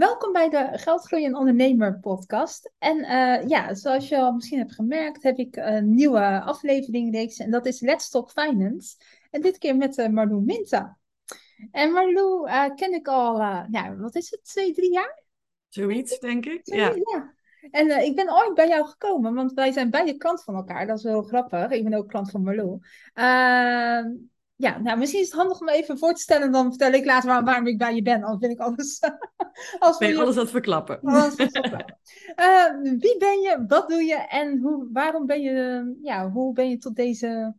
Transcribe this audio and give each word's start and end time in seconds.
Welkom 0.00 0.32
bij 0.32 0.48
de 0.48 0.70
Geldgroei 0.72 1.24
en 1.24 1.36
Ondernemer 1.36 1.98
podcast. 1.98 2.72
En 2.78 2.98
eh, 3.00 3.48
ja, 3.48 3.74
zoals 3.74 4.08
je 4.08 4.18
al 4.18 4.32
misschien 4.32 4.58
hebt 4.58 4.74
gemerkt, 4.74 5.22
heb 5.22 5.38
ik 5.38 5.56
een 5.56 5.94
nieuwe 5.94 6.40
aflevering 6.40 7.14
reeks 7.14 7.36
en 7.36 7.50
dat 7.50 7.66
is 7.66 7.80
Let's 7.80 8.10
Talk 8.10 8.30
Finance. 8.30 8.96
En 9.30 9.40
dit 9.40 9.58
keer 9.58 9.76
met 9.76 9.98
uh, 9.98 10.08
Marlou 10.08 10.42
Minta. 10.42 10.98
En 11.70 11.92
Marlou 11.92 12.48
uh, 12.48 12.74
ken 12.74 12.92
ik 12.92 13.08
al, 13.08 13.36
ja, 13.70 13.96
wat 13.96 14.14
is 14.14 14.30
het, 14.30 14.44
twee, 14.44 14.72
drie 14.72 14.92
jaar? 14.92 15.22
Zoiets, 15.68 16.18
denk 16.18 16.46
ik. 16.46 16.60
ja. 16.62 16.94
ja. 16.94 17.34
En 17.70 18.04
ik 18.04 18.14
ben 18.14 18.32
ooit 18.32 18.54
bij 18.54 18.68
jou 18.68 18.86
gekomen, 18.86 19.34
want 19.34 19.52
wij 19.52 19.72
zijn 19.72 19.90
beide 19.90 20.16
klant 20.16 20.42
van 20.42 20.54
elkaar. 20.54 20.86
Dat 20.86 20.98
is 20.98 21.04
wel 21.04 21.22
grappig. 21.22 21.70
Ik 21.70 21.84
ben 21.84 21.94
ook 21.94 22.08
klant 22.08 22.30
van 22.30 22.42
Marlou. 22.42 22.78
Ja, 24.60 24.78
nou, 24.78 24.98
misschien 24.98 25.20
is 25.20 25.26
het 25.26 25.36
handig 25.36 25.60
om 25.60 25.68
even 25.68 25.98
voor 25.98 26.14
te 26.14 26.20
stellen. 26.20 26.52
Dan 26.52 26.68
vertel 26.68 26.92
ik 26.92 27.04
later 27.04 27.28
waar, 27.28 27.44
waarom 27.44 27.66
ik 27.66 27.78
bij 27.78 27.94
je 27.94 28.02
ben. 28.02 28.22
Anders 28.22 28.38
vind 28.40 28.52
ik 28.52 28.66
alles... 28.66 29.00
als 29.78 29.98
ben 29.98 30.08
je 30.08 30.18
alles 30.18 30.34
aan 30.34 30.42
het 30.42 30.50
verklappen. 30.50 31.00
Alles 31.02 31.38
uh, 31.38 31.46
wie 32.98 33.16
ben 33.18 33.40
je? 33.40 33.64
Wat 33.68 33.88
doe 33.88 34.02
je? 34.02 34.14
En 34.14 34.58
hoe, 34.58 34.88
waarom 34.92 35.26
ben 35.26 35.40
je... 35.40 35.98
Ja, 36.02 36.30
hoe 36.30 36.52
ben 36.52 36.70
je 36.70 36.78
tot 36.78 36.96
deze 36.96 37.54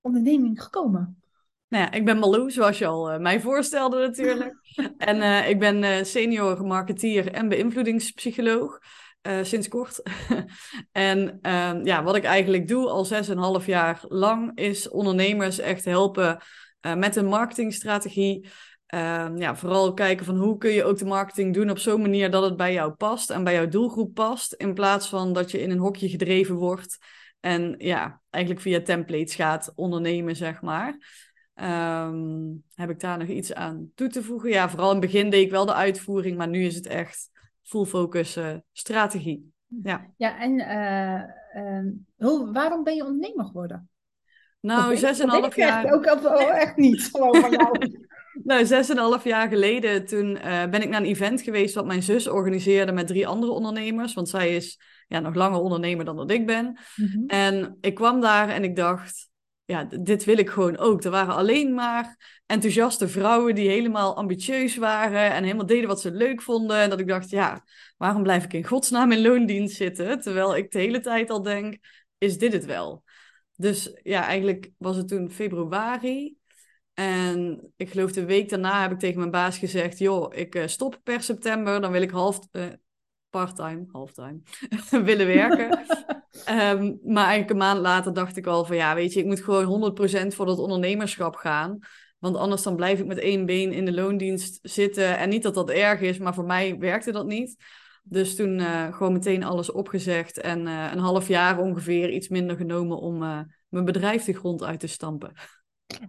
onderneming 0.00 0.62
gekomen? 0.62 1.22
Nou 1.68 1.84
ja, 1.84 1.92
ik 1.92 2.04
ben 2.04 2.18
Malou, 2.18 2.50
zoals 2.50 2.78
je 2.78 2.86
al 2.86 3.12
uh, 3.12 3.18
mij 3.18 3.40
voorstelde 3.40 4.06
natuurlijk. 4.06 4.54
en 4.96 5.16
uh, 5.16 5.48
ik 5.48 5.58
ben 5.58 6.06
senior 6.06 6.66
marketeer 6.66 7.32
en 7.32 7.48
beïnvloedingspsycholoog. 7.48 8.78
Uh, 9.22 9.38
sinds 9.42 9.68
kort. 9.68 10.02
en 10.92 11.38
uh, 11.42 11.72
ja, 11.82 12.02
wat 12.02 12.16
ik 12.16 12.24
eigenlijk 12.24 12.68
doe 12.68 12.88
al 12.88 13.04
zes 13.04 13.28
en 13.28 13.38
half 13.38 13.66
jaar 13.66 14.00
lang 14.08 14.58
is 14.58 14.88
ondernemers 14.88 15.58
echt 15.58 15.84
helpen 15.84 16.42
uh, 16.80 16.94
met 16.94 17.16
een 17.16 17.26
marketingstrategie. 17.26 18.48
Ehm, 18.86 19.36
ja, 19.36 19.56
vooral 19.56 19.94
kijken 19.94 20.24
van 20.24 20.36
hoe 20.36 20.58
kun 20.58 20.70
je 20.70 20.84
ook 20.84 20.98
de 20.98 21.04
marketing 21.04 21.54
doen 21.54 21.70
op 21.70 21.78
zo'n 21.78 22.00
manier 22.00 22.30
dat 22.30 22.42
het 22.42 22.56
bij 22.56 22.72
jou 22.72 22.92
past 22.92 23.30
en 23.30 23.44
bij 23.44 23.54
jouw 23.54 23.68
doelgroep 23.68 24.14
past. 24.14 24.52
In 24.52 24.74
plaats 24.74 25.08
van 25.08 25.32
dat 25.32 25.50
je 25.50 25.60
in 25.60 25.70
een 25.70 25.78
hokje 25.78 26.08
gedreven 26.08 26.54
wordt 26.54 26.98
en 27.40 27.74
ja, 27.78 28.22
eigenlijk 28.30 28.64
via 28.64 28.82
templates 28.82 29.34
gaat 29.34 29.72
ondernemen, 29.74 30.36
zeg 30.36 30.60
maar. 30.60 30.98
Um, 31.54 32.64
heb 32.74 32.90
ik 32.90 33.00
daar 33.00 33.18
nog 33.18 33.28
iets 33.28 33.54
aan 33.54 33.90
toe 33.94 34.08
te 34.08 34.22
voegen? 34.22 34.50
Ja, 34.50 34.70
vooral 34.70 34.92
in 34.92 34.96
het 34.96 35.10
begin 35.10 35.30
deed 35.30 35.44
ik 35.44 35.50
wel 35.50 35.66
de 35.66 35.74
uitvoering, 35.74 36.36
maar 36.36 36.48
nu 36.48 36.64
is 36.64 36.74
het 36.74 36.86
echt 36.86 37.30
full 37.72 37.84
focus 37.84 38.36
uh, 38.36 38.54
strategie. 38.72 39.52
Ja, 39.82 40.06
ja 40.16 40.40
en 40.40 40.52
uh, 40.58 41.92
hoe, 42.28 42.52
waarom 42.52 42.84
ben 42.84 42.94
je 42.94 43.04
ondernemer 43.04 43.44
geworden? 43.44 43.90
Nou, 44.60 44.96
zes 44.96 45.18
en 45.18 45.28
half 45.28 45.56
jaar. 45.56 45.84
Echt, 45.84 45.94
ook 45.94 46.24
oh, 46.24 46.56
echt 46.56 46.76
niet 46.76 47.08
gewoon 47.12 47.36
van 47.36 47.50
jou. 47.50 47.98
nou, 48.44 48.66
zes 48.66 48.88
en 48.88 48.96
half 48.96 49.24
jaar 49.24 49.48
geleden, 49.48 50.06
toen 50.06 50.36
uh, 50.36 50.64
ben 50.64 50.82
ik 50.82 50.88
naar 50.88 51.00
een 51.00 51.06
event 51.06 51.42
geweest 51.42 51.74
wat 51.74 51.86
mijn 51.86 52.02
zus 52.02 52.28
organiseerde 52.28 52.92
met 52.92 53.06
drie 53.06 53.26
andere 53.26 53.52
ondernemers. 53.52 54.14
Want 54.14 54.28
zij 54.28 54.56
is 54.56 54.80
ja, 55.08 55.20
nog 55.20 55.34
langer 55.34 55.60
ondernemer 55.60 56.04
dan 56.04 56.16
dat 56.16 56.30
ik 56.30 56.46
ben. 56.46 56.78
Mm 56.96 57.06
-hmm. 57.06 57.26
En 57.26 57.76
ik 57.80 57.94
kwam 57.94 58.20
daar 58.20 58.48
en 58.48 58.64
ik 58.64 58.76
dacht, 58.76 59.30
ja, 59.64 59.84
dit 59.84 60.24
wil 60.24 60.38
ik 60.38 60.50
gewoon 60.50 60.76
ook. 60.76 61.04
Er 61.04 61.10
waren 61.10 61.34
alleen 61.34 61.74
maar 61.74 62.40
enthousiaste 62.46 63.08
vrouwen 63.08 63.54
die 63.54 63.68
helemaal 63.68 64.16
ambitieus 64.16 64.76
waren 64.76 65.32
en 65.32 65.42
helemaal 65.42 65.66
deden 65.66 65.88
wat 65.88 66.00
ze 66.00 66.10
leuk 66.10 66.42
vonden. 66.42 66.76
En 66.76 66.90
dat 66.90 67.00
ik 67.00 67.08
dacht, 67.08 67.30
ja, 67.30 67.64
waarom 67.96 68.22
blijf 68.22 68.44
ik 68.44 68.52
in 68.52 68.66
godsnaam 68.66 69.12
in 69.12 69.22
loondienst 69.22 69.76
zitten? 69.76 70.20
Terwijl 70.20 70.56
ik 70.56 70.70
de 70.70 70.78
hele 70.78 71.00
tijd 71.00 71.30
al 71.30 71.42
denk, 71.42 71.76
is 72.18 72.38
dit 72.38 72.52
het 72.52 72.64
wel? 72.64 73.04
Dus 73.56 74.00
ja, 74.02 74.26
eigenlijk 74.26 74.70
was 74.78 74.96
het 74.96 75.08
toen 75.08 75.30
februari. 75.30 76.36
En 76.94 77.72
ik 77.76 77.90
geloof 77.90 78.12
de 78.12 78.24
week 78.24 78.48
daarna 78.48 78.82
heb 78.82 78.92
ik 78.92 78.98
tegen 78.98 79.18
mijn 79.18 79.30
baas 79.30 79.58
gezegd, 79.58 79.98
joh, 79.98 80.34
ik 80.34 80.54
uh, 80.54 80.66
stop 80.66 81.00
per 81.02 81.22
september. 81.22 81.80
Dan 81.80 81.92
wil 81.92 82.02
ik 82.02 82.10
half, 82.10 82.38
uh, 82.52 82.66
part-time, 83.32 83.84
halftime, 83.92 84.40
willen 85.04 85.26
werken. 85.26 85.78
um, 86.48 87.00
maar 87.14 87.24
eigenlijk 87.24 87.50
een 87.50 87.56
maand 87.56 87.80
later 87.80 88.12
dacht 88.12 88.36
ik 88.36 88.46
al 88.46 88.64
van 88.64 88.76
ja, 88.76 88.94
weet 88.94 89.12
je, 89.12 89.20
ik 89.20 89.26
moet 89.26 89.40
gewoon 89.40 89.94
100% 90.24 90.26
voor 90.26 90.46
dat 90.46 90.58
ondernemerschap 90.58 91.34
gaan. 91.34 91.78
Want 92.18 92.36
anders 92.36 92.62
dan 92.62 92.76
blijf 92.76 92.98
ik 92.98 93.06
met 93.06 93.18
één 93.18 93.46
been 93.46 93.72
in 93.72 93.84
de 93.84 93.92
loondienst 93.92 94.58
zitten. 94.62 95.18
En 95.18 95.28
niet 95.28 95.42
dat 95.42 95.54
dat 95.54 95.70
erg 95.70 96.00
is, 96.00 96.18
maar 96.18 96.34
voor 96.34 96.44
mij 96.44 96.78
werkte 96.78 97.12
dat 97.12 97.26
niet. 97.26 97.56
Dus 98.04 98.36
toen 98.36 98.58
uh, 98.58 98.94
gewoon 98.96 99.12
meteen 99.12 99.44
alles 99.44 99.70
opgezegd 99.70 100.40
en 100.40 100.66
uh, 100.66 100.90
een 100.92 100.98
half 100.98 101.28
jaar 101.28 101.58
ongeveer 101.58 102.10
iets 102.10 102.28
minder 102.28 102.56
genomen 102.56 102.98
om 102.98 103.22
uh, 103.22 103.40
mijn 103.68 103.84
bedrijf 103.84 104.24
de 104.24 104.32
grond 104.32 104.62
uit 104.62 104.80
te 104.80 104.86
stampen. 104.86 105.32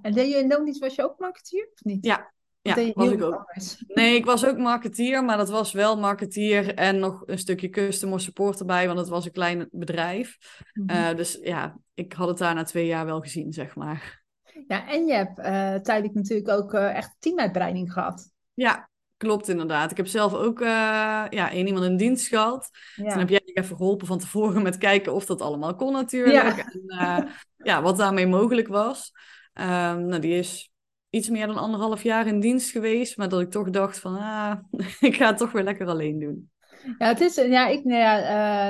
En 0.01 0.13
deed 0.13 0.31
je 0.31 0.37
in 0.37 0.47
loondienst, 0.47 0.79
was 0.79 0.95
je 0.95 1.03
ook 1.03 1.19
marketeer 1.19 1.69
of 1.73 1.83
niet? 1.83 2.05
Ja, 2.05 2.33
ja, 2.63 2.91
was 2.93 3.11
ik 3.11 3.23
ook. 3.23 3.33
Anders. 3.33 3.83
Nee, 3.87 4.15
ik 4.15 4.25
was 4.25 4.45
ook 4.45 4.57
marketeer, 4.57 5.23
maar 5.23 5.37
dat 5.37 5.49
was 5.49 5.71
wel 5.71 5.99
marketeer 5.99 6.75
en 6.75 6.99
nog 6.99 7.23
een 7.25 7.37
stukje 7.37 7.69
customer 7.69 8.19
support 8.19 8.59
erbij, 8.59 8.87
want 8.87 8.99
het 8.99 9.07
was 9.07 9.25
een 9.25 9.31
klein 9.31 9.67
bedrijf. 9.71 10.37
Mm 10.73 10.89
-hmm. 10.89 10.97
uh, 10.97 11.15
dus 11.15 11.39
ja, 11.41 11.77
ik 11.93 12.13
had 12.13 12.27
het 12.27 12.37
daar 12.37 12.55
na 12.55 12.63
twee 12.63 12.85
jaar 12.85 13.05
wel 13.05 13.21
gezien, 13.21 13.53
zeg 13.53 13.75
maar. 13.75 14.23
Ja, 14.67 14.87
en 14.87 15.05
je 15.05 15.13
hebt 15.13 15.39
uh, 15.39 15.75
tijdelijk 15.75 16.13
natuurlijk 16.13 16.49
ook 16.49 16.73
uh, 16.73 16.95
echt 16.95 17.15
teamuitbreiding 17.19 17.93
gehad. 17.93 18.31
Ja, 18.53 18.89
klopt 19.17 19.47
inderdaad. 19.47 19.91
Ik 19.91 19.97
heb 19.97 20.07
zelf 20.07 20.33
ook 20.33 20.59
ja, 20.59 21.51
één 21.51 21.67
iemand 21.67 21.85
in 21.85 21.97
dienst 21.97 22.27
gehad. 22.27 22.69
Ja. 22.95 23.09
Toen 23.09 23.19
heb 23.19 23.29
jij 23.29 23.41
even 23.43 23.75
geholpen 23.77 24.07
van 24.07 24.19
tevoren 24.19 24.61
met 24.61 24.77
kijken 24.77 25.13
of 25.13 25.25
dat 25.25 25.41
allemaal 25.41 25.75
kon 25.75 25.93
natuurlijk. 25.93 26.55
Ja. 26.55 27.17
En 27.17 27.29
ja, 27.57 27.81
wat 27.81 27.97
daarmee 27.97 28.27
mogelijk 28.27 28.67
was. 28.67 29.11
Um, 29.53 30.05
nou, 30.05 30.19
die 30.19 30.37
is 30.37 30.72
iets 31.13 31.29
meer 31.29 31.47
dan 31.47 31.57
anderhalf 31.57 32.03
jaar 32.03 32.27
in 32.27 32.39
dienst 32.39 32.71
geweest. 32.71 33.17
Maar 33.17 33.29
dat 33.29 33.41
ik 33.41 33.51
toch 33.51 33.69
dacht 33.69 33.99
van, 33.99 34.17
ah, 34.17 34.57
ik 34.99 35.15
ga 35.15 35.27
het 35.27 35.37
toch 35.37 35.51
weer 35.51 35.63
lekker 35.63 35.87
alleen 35.87 36.19
doen. 36.19 36.51
Ja, 36.97 37.07
het 37.07 37.21
is, 37.21 37.35
ja, 37.35 37.67
ik, 37.67 37.83
nou 37.83 37.99
ja, 37.99 38.19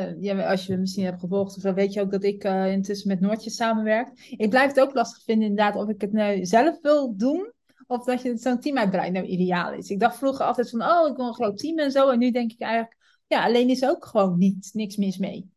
uh, 0.07 0.21
ja, 0.21 0.49
als 0.49 0.65
je 0.65 0.73
me 0.73 0.79
misschien 0.79 1.05
hebt 1.05 1.19
gevolgd, 1.19 1.61
dan 1.61 1.73
weet 1.73 1.93
je 1.93 2.01
ook 2.01 2.11
dat 2.11 2.23
ik 2.23 2.43
uh, 2.43 2.71
intussen 2.71 3.07
met 3.07 3.19
Noortje 3.19 3.49
samenwerk. 3.49 4.35
Ik 4.37 4.49
blijf 4.49 4.67
het 4.67 4.79
ook 4.79 4.93
lastig 4.93 5.23
vinden, 5.23 5.47
inderdaad, 5.47 5.75
of 5.75 5.89
ik 5.89 6.01
het 6.01 6.11
nou 6.11 6.45
zelf 6.45 6.77
wil 6.81 7.17
doen, 7.17 7.51
of 7.87 8.03
dat 8.03 8.21
je 8.21 8.37
zo'n 8.37 8.59
team 8.59 8.77
uitbreidt 8.77 9.13
nou 9.13 9.25
ideaal 9.25 9.73
is. 9.73 9.89
Ik 9.89 9.99
dacht 9.99 10.17
vroeger 10.17 10.45
altijd 10.45 10.69
van, 10.69 10.81
oh, 10.81 11.09
ik 11.09 11.15
wil 11.15 11.27
een 11.27 11.33
groot 11.33 11.57
team 11.57 11.79
en 11.79 11.91
zo. 11.91 12.09
En 12.09 12.19
nu 12.19 12.31
denk 12.31 12.51
ik 12.51 12.61
eigenlijk, 12.61 12.97
ja, 13.27 13.43
alleen 13.43 13.69
is 13.69 13.85
ook 13.85 14.05
gewoon 14.05 14.37
niet, 14.37 14.69
niks 14.73 14.95
mis 14.95 15.17
mee. 15.17 15.52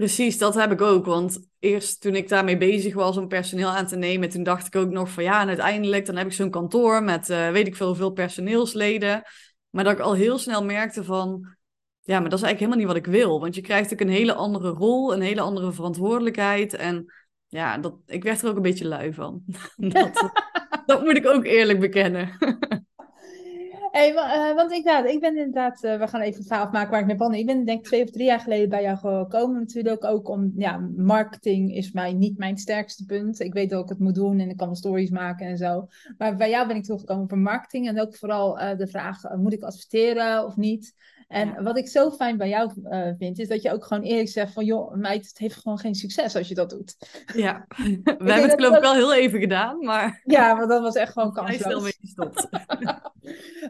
Precies, 0.00 0.38
dat 0.38 0.54
heb 0.54 0.72
ik 0.72 0.80
ook. 0.80 1.06
Want 1.06 1.48
eerst 1.58 2.00
toen 2.00 2.14
ik 2.14 2.28
daarmee 2.28 2.56
bezig 2.56 2.94
was 2.94 3.16
om 3.16 3.28
personeel 3.28 3.68
aan 3.68 3.86
te 3.86 3.96
nemen, 3.96 4.28
toen 4.28 4.42
dacht 4.42 4.66
ik 4.66 4.76
ook 4.76 4.90
nog 4.90 5.10
van 5.10 5.24
ja, 5.24 5.40
en 5.40 5.48
uiteindelijk 5.48 6.06
dan 6.06 6.16
heb 6.16 6.26
ik 6.26 6.32
zo'n 6.32 6.50
kantoor 6.50 7.02
met 7.02 7.30
uh, 7.30 7.50
weet 7.50 7.66
ik 7.66 7.76
veel 7.76 7.86
hoeveel 7.86 8.10
personeelsleden. 8.10 9.22
Maar 9.70 9.84
dat 9.84 9.92
ik 9.92 9.98
al 9.98 10.14
heel 10.14 10.38
snel 10.38 10.64
merkte 10.64 11.04
van 11.04 11.56
ja, 12.00 12.20
maar 12.20 12.30
dat 12.30 12.38
is 12.38 12.44
eigenlijk 12.44 12.58
helemaal 12.58 12.78
niet 12.78 12.86
wat 12.86 12.96
ik 12.96 13.20
wil. 13.20 13.40
Want 13.40 13.54
je 13.54 13.60
krijgt 13.60 13.92
ook 13.92 14.00
een 14.00 14.08
hele 14.08 14.34
andere 14.34 14.68
rol, 14.68 15.14
een 15.14 15.20
hele 15.20 15.40
andere 15.40 15.72
verantwoordelijkheid. 15.72 16.74
En 16.74 17.12
ja, 17.46 17.78
dat, 17.78 17.94
ik 18.06 18.22
werd 18.22 18.42
er 18.42 18.48
ook 18.48 18.56
een 18.56 18.62
beetje 18.62 18.88
lui 18.88 19.14
van. 19.14 19.42
dat, 19.76 20.30
dat 20.86 21.02
moet 21.04 21.16
ik 21.16 21.26
ook 21.26 21.44
eerlijk 21.44 21.80
bekennen. 21.80 22.36
Hey, 23.90 24.12
uh, 24.12 24.54
want 24.54 24.72
ik, 24.72 24.84
nou, 24.84 25.08
ik 25.08 25.20
ben 25.20 25.36
inderdaad, 25.36 25.84
uh, 25.84 25.98
we 25.98 26.08
gaan 26.08 26.20
even 26.20 26.38
het 26.38 26.46
verhaal 26.46 26.64
afmaken 26.64 26.90
waar 26.90 27.00
ik 27.00 27.06
mee 27.06 27.16
ben. 27.16 27.32
Ik 27.32 27.46
ben 27.46 27.64
denk 27.64 27.78
ik 27.78 27.84
twee 27.84 28.02
of 28.02 28.10
drie 28.10 28.24
jaar 28.24 28.40
geleden 28.40 28.68
bij 28.68 28.82
jou 28.82 28.96
gekomen. 28.96 29.60
Natuurlijk 29.60 30.04
ook 30.04 30.28
om, 30.28 30.52
ja, 30.56 30.88
marketing 30.96 31.74
is 31.74 31.92
mij 31.92 32.12
niet 32.12 32.38
mijn 32.38 32.58
sterkste 32.58 33.04
punt. 33.04 33.40
Ik 33.40 33.52
weet 33.52 33.70
dat 33.70 33.82
ik 33.82 33.88
het 33.88 33.98
moet 33.98 34.14
doen 34.14 34.38
en 34.38 34.48
ik 34.48 34.56
kan 34.56 34.76
stories 34.76 35.10
maken 35.10 35.46
en 35.46 35.56
zo. 35.56 35.88
Maar 36.18 36.36
bij 36.36 36.50
jou 36.50 36.66
ben 36.66 36.76
ik 36.76 36.84
toegekomen 36.84 37.28
voor 37.28 37.38
marketing 37.38 37.88
en 37.88 38.00
ook 38.00 38.16
vooral 38.16 38.60
uh, 38.60 38.76
de 38.76 38.86
vraag, 38.86 39.36
moet 39.36 39.52
ik 39.52 39.62
adverteren 39.62 40.44
of 40.46 40.56
niet? 40.56 40.94
En 41.28 41.48
ja. 41.48 41.62
wat 41.62 41.78
ik 41.78 41.88
zo 41.88 42.10
fijn 42.10 42.36
bij 42.36 42.48
jou 42.48 42.72
vind, 43.18 43.38
is 43.38 43.48
dat 43.48 43.62
je 43.62 43.72
ook 43.72 43.84
gewoon 43.84 44.02
eerlijk 44.02 44.28
zegt 44.28 44.52
van... 44.52 44.64
joh, 44.64 44.94
meid, 44.94 45.26
het 45.26 45.38
heeft 45.38 45.56
gewoon 45.56 45.78
geen 45.78 45.94
succes 45.94 46.36
als 46.36 46.48
je 46.48 46.54
dat 46.54 46.70
doet. 46.70 46.96
Ja, 47.34 47.66
we 47.68 48.02
hebben 48.04 48.42
het 48.42 48.54
geloof 48.54 48.76
ik 48.76 48.82
wel 48.82 48.94
heel 48.94 49.14
even 49.14 49.40
gedaan, 49.40 49.78
maar... 49.78 50.20
Ja, 50.24 50.56
want 50.56 50.68
dat 50.68 50.82
was 50.82 50.94
echt 50.94 51.12
gewoon 51.12 51.32
kansloos. 51.32 51.58
Hij 51.62 51.66
is 51.66 51.72
snel 51.72 51.80
mee 51.80 51.96
gestopt. 52.00 52.48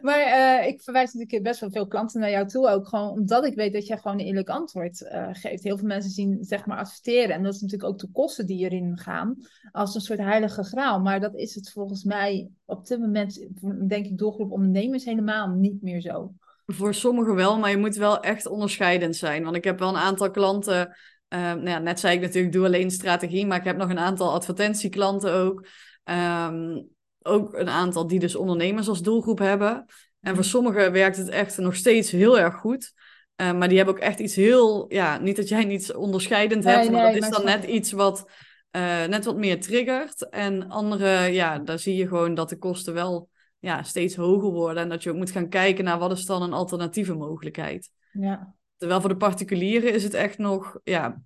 maar 0.01 0.19
uh, 0.19 0.67
ik 0.67 0.81
verwijs 0.81 1.13
natuurlijk 1.13 1.43
best 1.43 1.59
wel 1.59 1.71
veel 1.71 1.87
klanten 1.87 2.19
naar 2.19 2.29
jou 2.29 2.47
toe 2.47 2.69
ook. 2.69 2.87
Gewoon 2.87 3.09
omdat 3.09 3.45
ik 3.45 3.55
weet 3.55 3.73
dat 3.73 3.87
jij 3.87 3.97
gewoon 3.97 4.19
een 4.19 4.25
eerlijk 4.25 4.49
antwoord 4.49 5.01
uh, 5.01 5.29
geeft. 5.31 5.63
Heel 5.63 5.77
veel 5.77 5.87
mensen 5.87 6.11
zien 6.11 6.37
zeg 6.41 6.65
maar 6.65 6.77
adverteren. 6.77 7.35
En 7.35 7.43
dat 7.43 7.53
is 7.53 7.61
natuurlijk 7.61 7.89
ook 7.89 7.99
de 7.99 8.11
kosten 8.11 8.45
die 8.45 8.63
erin 8.63 8.97
gaan. 8.97 9.35
Als 9.71 9.95
een 9.95 10.01
soort 10.01 10.19
heilige 10.19 10.63
graal. 10.63 10.99
Maar 10.99 11.19
dat 11.19 11.35
is 11.35 11.55
het 11.55 11.71
volgens 11.71 12.03
mij 12.03 12.49
op 12.65 12.87
dit 12.87 12.99
moment, 12.99 13.47
denk 13.87 14.05
ik, 14.05 14.17
doelgroep 14.17 14.51
ondernemers 14.51 15.05
helemaal 15.05 15.49
niet 15.49 15.81
meer 15.81 16.01
zo. 16.01 16.33
Voor 16.65 16.93
sommigen 16.93 17.35
wel, 17.35 17.59
maar 17.59 17.69
je 17.69 17.77
moet 17.77 17.95
wel 17.95 18.19
echt 18.19 18.47
onderscheidend 18.47 19.15
zijn. 19.15 19.43
Want 19.43 19.55
ik 19.55 19.63
heb 19.63 19.79
wel 19.79 19.89
een 19.89 19.95
aantal 19.95 20.31
klanten. 20.31 20.97
Uh, 21.29 21.39
nou 21.39 21.69
ja, 21.69 21.79
net 21.79 21.99
zei 21.99 22.15
ik 22.15 22.21
natuurlijk, 22.21 22.53
doe 22.53 22.65
alleen 22.65 22.91
strategie, 22.91 23.45
maar 23.45 23.57
ik 23.57 23.63
heb 23.63 23.77
nog 23.77 23.89
een 23.89 23.99
aantal 23.99 24.31
advertentieklanten 24.31 25.33
ook. 25.33 25.67
Um, 26.03 26.89
ook 27.23 27.53
een 27.53 27.69
aantal 27.69 28.07
die 28.07 28.19
dus 28.19 28.35
ondernemers 28.35 28.87
als 28.87 29.01
doelgroep 29.01 29.39
hebben. 29.39 29.85
En 30.19 30.35
voor 30.35 30.43
sommigen 30.43 30.91
werkt 30.91 31.17
het 31.17 31.29
echt 31.29 31.57
nog 31.57 31.75
steeds 31.75 32.11
heel 32.11 32.39
erg 32.39 32.55
goed. 32.55 32.93
Uh, 33.41 33.53
maar 33.53 33.67
die 33.67 33.77
hebben 33.77 33.95
ook 33.95 34.01
echt 34.01 34.19
iets 34.19 34.35
heel, 34.35 34.85
ja, 34.93 35.17
niet 35.17 35.35
dat 35.35 35.47
jij 35.47 35.63
niets 35.63 35.93
onderscheidend 35.93 36.63
hebt, 36.63 36.81
nee, 36.81 36.91
maar 36.91 37.03
nee, 37.03 37.19
dat 37.19 37.23
is 37.23 37.37
dan 37.37 37.45
net 37.45 37.63
iets 37.63 37.91
wat 37.91 38.29
uh, 38.71 39.05
net 39.05 39.25
wat 39.25 39.37
meer 39.37 39.61
triggert. 39.61 40.29
En 40.29 40.69
andere, 40.69 41.09
ja, 41.33 41.59
daar 41.59 41.79
zie 41.79 41.95
je 41.95 42.07
gewoon 42.07 42.33
dat 42.33 42.49
de 42.49 42.57
kosten 42.57 42.93
wel 42.93 43.29
ja, 43.59 43.83
steeds 43.83 44.15
hoger 44.15 44.51
worden. 44.51 44.83
En 44.83 44.89
dat 44.89 45.03
je 45.03 45.09
ook 45.09 45.15
moet 45.15 45.31
gaan 45.31 45.49
kijken 45.49 45.83
naar 45.83 45.99
wat 45.99 46.11
is 46.11 46.25
dan 46.25 46.41
een 46.41 46.53
alternatieve 46.53 47.13
mogelijkheid. 47.13 47.89
Ja. 48.11 48.55
Terwijl 48.77 48.99
voor 48.99 49.09
de 49.09 49.17
particulieren 49.17 49.93
is 49.93 50.03
het 50.03 50.13
echt 50.13 50.37
nog, 50.37 50.79
ja, 50.83 51.21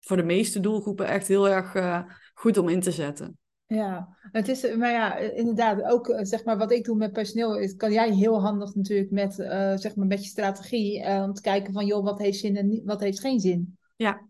voor 0.00 0.16
de 0.16 0.22
meeste 0.22 0.60
doelgroepen 0.60 1.06
echt 1.06 1.28
heel 1.28 1.48
erg 1.48 1.74
uh, 1.74 2.02
goed 2.34 2.58
om 2.58 2.68
in 2.68 2.80
te 2.80 2.92
zetten. 2.92 3.38
Ja, 3.68 4.16
het 4.32 4.48
is, 4.48 4.74
maar 4.76 4.90
ja, 4.90 5.16
inderdaad, 5.16 5.82
ook 5.82 6.08
eh, 6.08 6.24
zeg 6.24 6.44
maar 6.44 6.58
wat 6.58 6.72
ik 6.72 6.84
doe 6.84 6.96
met 6.96 7.12
personeel, 7.12 7.58
is, 7.58 7.76
kan 7.76 7.92
jij 7.92 8.14
heel 8.14 8.40
handig 8.40 8.74
natuurlijk 8.74 9.10
met, 9.10 9.38
uh, 9.38 9.76
zeg 9.76 9.96
maar 9.96 10.06
met 10.06 10.24
je 10.24 10.28
strategie, 10.28 11.00
uh, 11.00 11.22
om 11.22 11.32
te 11.32 11.40
kijken 11.40 11.72
van, 11.72 11.86
joh, 11.86 12.04
wat 12.04 12.18
heeft 12.18 12.38
zin 12.38 12.56
en 12.56 12.82
wat 12.84 13.00
heeft 13.00 13.20
geen 13.20 13.40
zin. 13.40 13.78
Ja. 13.96 14.26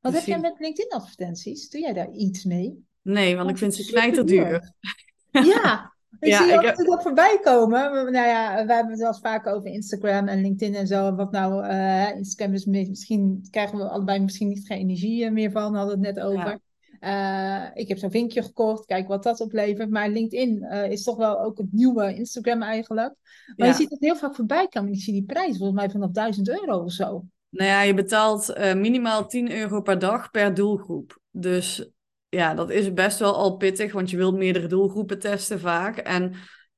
Wat 0.00 0.12
heb 0.12 0.24
jij 0.24 0.40
met 0.40 0.58
LinkedIn-advertenties? 0.58 1.68
Doe 1.68 1.80
jij 1.80 1.92
daar 1.92 2.10
iets 2.10 2.44
mee? 2.44 2.84
Nee, 3.02 3.36
want 3.36 3.50
ik 3.50 3.58
vind 3.58 3.74
ze 3.74 3.92
knijter 3.92 4.26
duur. 4.26 4.72
Ja, 5.30 5.92
ik 6.18 6.28
ja, 6.28 6.42
zie 6.42 6.52
ik 6.52 6.60
heb... 6.60 6.76
dat 6.76 7.02
voorbij 7.02 7.38
komen. 7.42 8.12
Nou 8.12 8.26
ja, 8.26 8.66
we 8.66 8.72
hebben 8.72 8.90
het 8.90 8.98
wel 8.98 9.08
eens 9.08 9.20
vaak 9.20 9.46
over 9.46 9.70
Instagram 9.70 10.28
en 10.28 10.40
LinkedIn 10.40 10.74
en 10.74 10.86
zo. 10.86 11.14
Wat 11.14 11.30
nou, 11.30 11.66
uh, 11.66 12.16
Instagram 12.16 12.54
is 12.54 12.64
misschien, 12.64 13.46
krijgen 13.50 13.78
we 13.78 13.88
allebei 13.88 14.20
misschien 14.20 14.48
niet 14.48 14.66
geen 14.66 14.78
energie 14.78 15.30
meer 15.30 15.50
van, 15.50 15.74
hadden 15.74 16.00
we 16.00 16.06
het 16.06 16.14
net 16.16 16.24
over. 16.24 16.48
Ja. 16.48 16.60
Uh, 17.00 17.66
ik 17.74 17.88
heb 17.88 17.98
zo'n 17.98 18.10
vinkje 18.10 18.42
gekocht, 18.42 18.84
kijk 18.84 19.08
wat 19.08 19.22
dat 19.22 19.40
oplevert. 19.40 19.90
Maar 19.90 20.08
LinkedIn 20.08 20.62
uh, 20.62 20.90
is 20.90 21.02
toch 21.02 21.16
wel 21.16 21.40
ook 21.40 21.58
het 21.58 21.72
nieuwe 21.72 22.14
Instagram 22.14 22.62
eigenlijk. 22.62 23.14
Maar 23.56 23.66
ja. 23.66 23.66
je 23.66 23.74
ziet 23.74 23.90
het 23.90 24.00
heel 24.00 24.16
vaak 24.16 24.34
voorbij 24.34 24.68
komen. 24.68 24.92
Ik 24.92 25.00
zie 25.00 25.12
die 25.12 25.24
prijs 25.24 25.56
volgens 25.56 25.78
mij 25.78 25.90
vanaf 25.90 26.10
1000 26.10 26.48
euro 26.48 26.78
of 26.78 26.92
zo. 26.92 27.24
Nou 27.48 27.68
ja, 27.68 27.82
je 27.82 27.94
betaalt 27.94 28.54
minimaal 28.74 29.26
10 29.26 29.52
euro 29.52 29.80
per 29.80 29.98
dag 29.98 30.30
per 30.30 30.54
doelgroep. 30.54 31.20
Dus 31.30 31.90
ja, 32.28 32.54
dat 32.54 32.70
is 32.70 32.92
best 32.92 33.18
wel 33.18 33.34
al 33.34 33.56
pittig, 33.56 33.92
want 33.92 34.10
je 34.10 34.16
wilt 34.16 34.36
meerdere 34.36 34.66
doelgroepen 34.66 35.18
testen 35.18 35.60
vaak. 35.60 35.96
En 35.96 36.34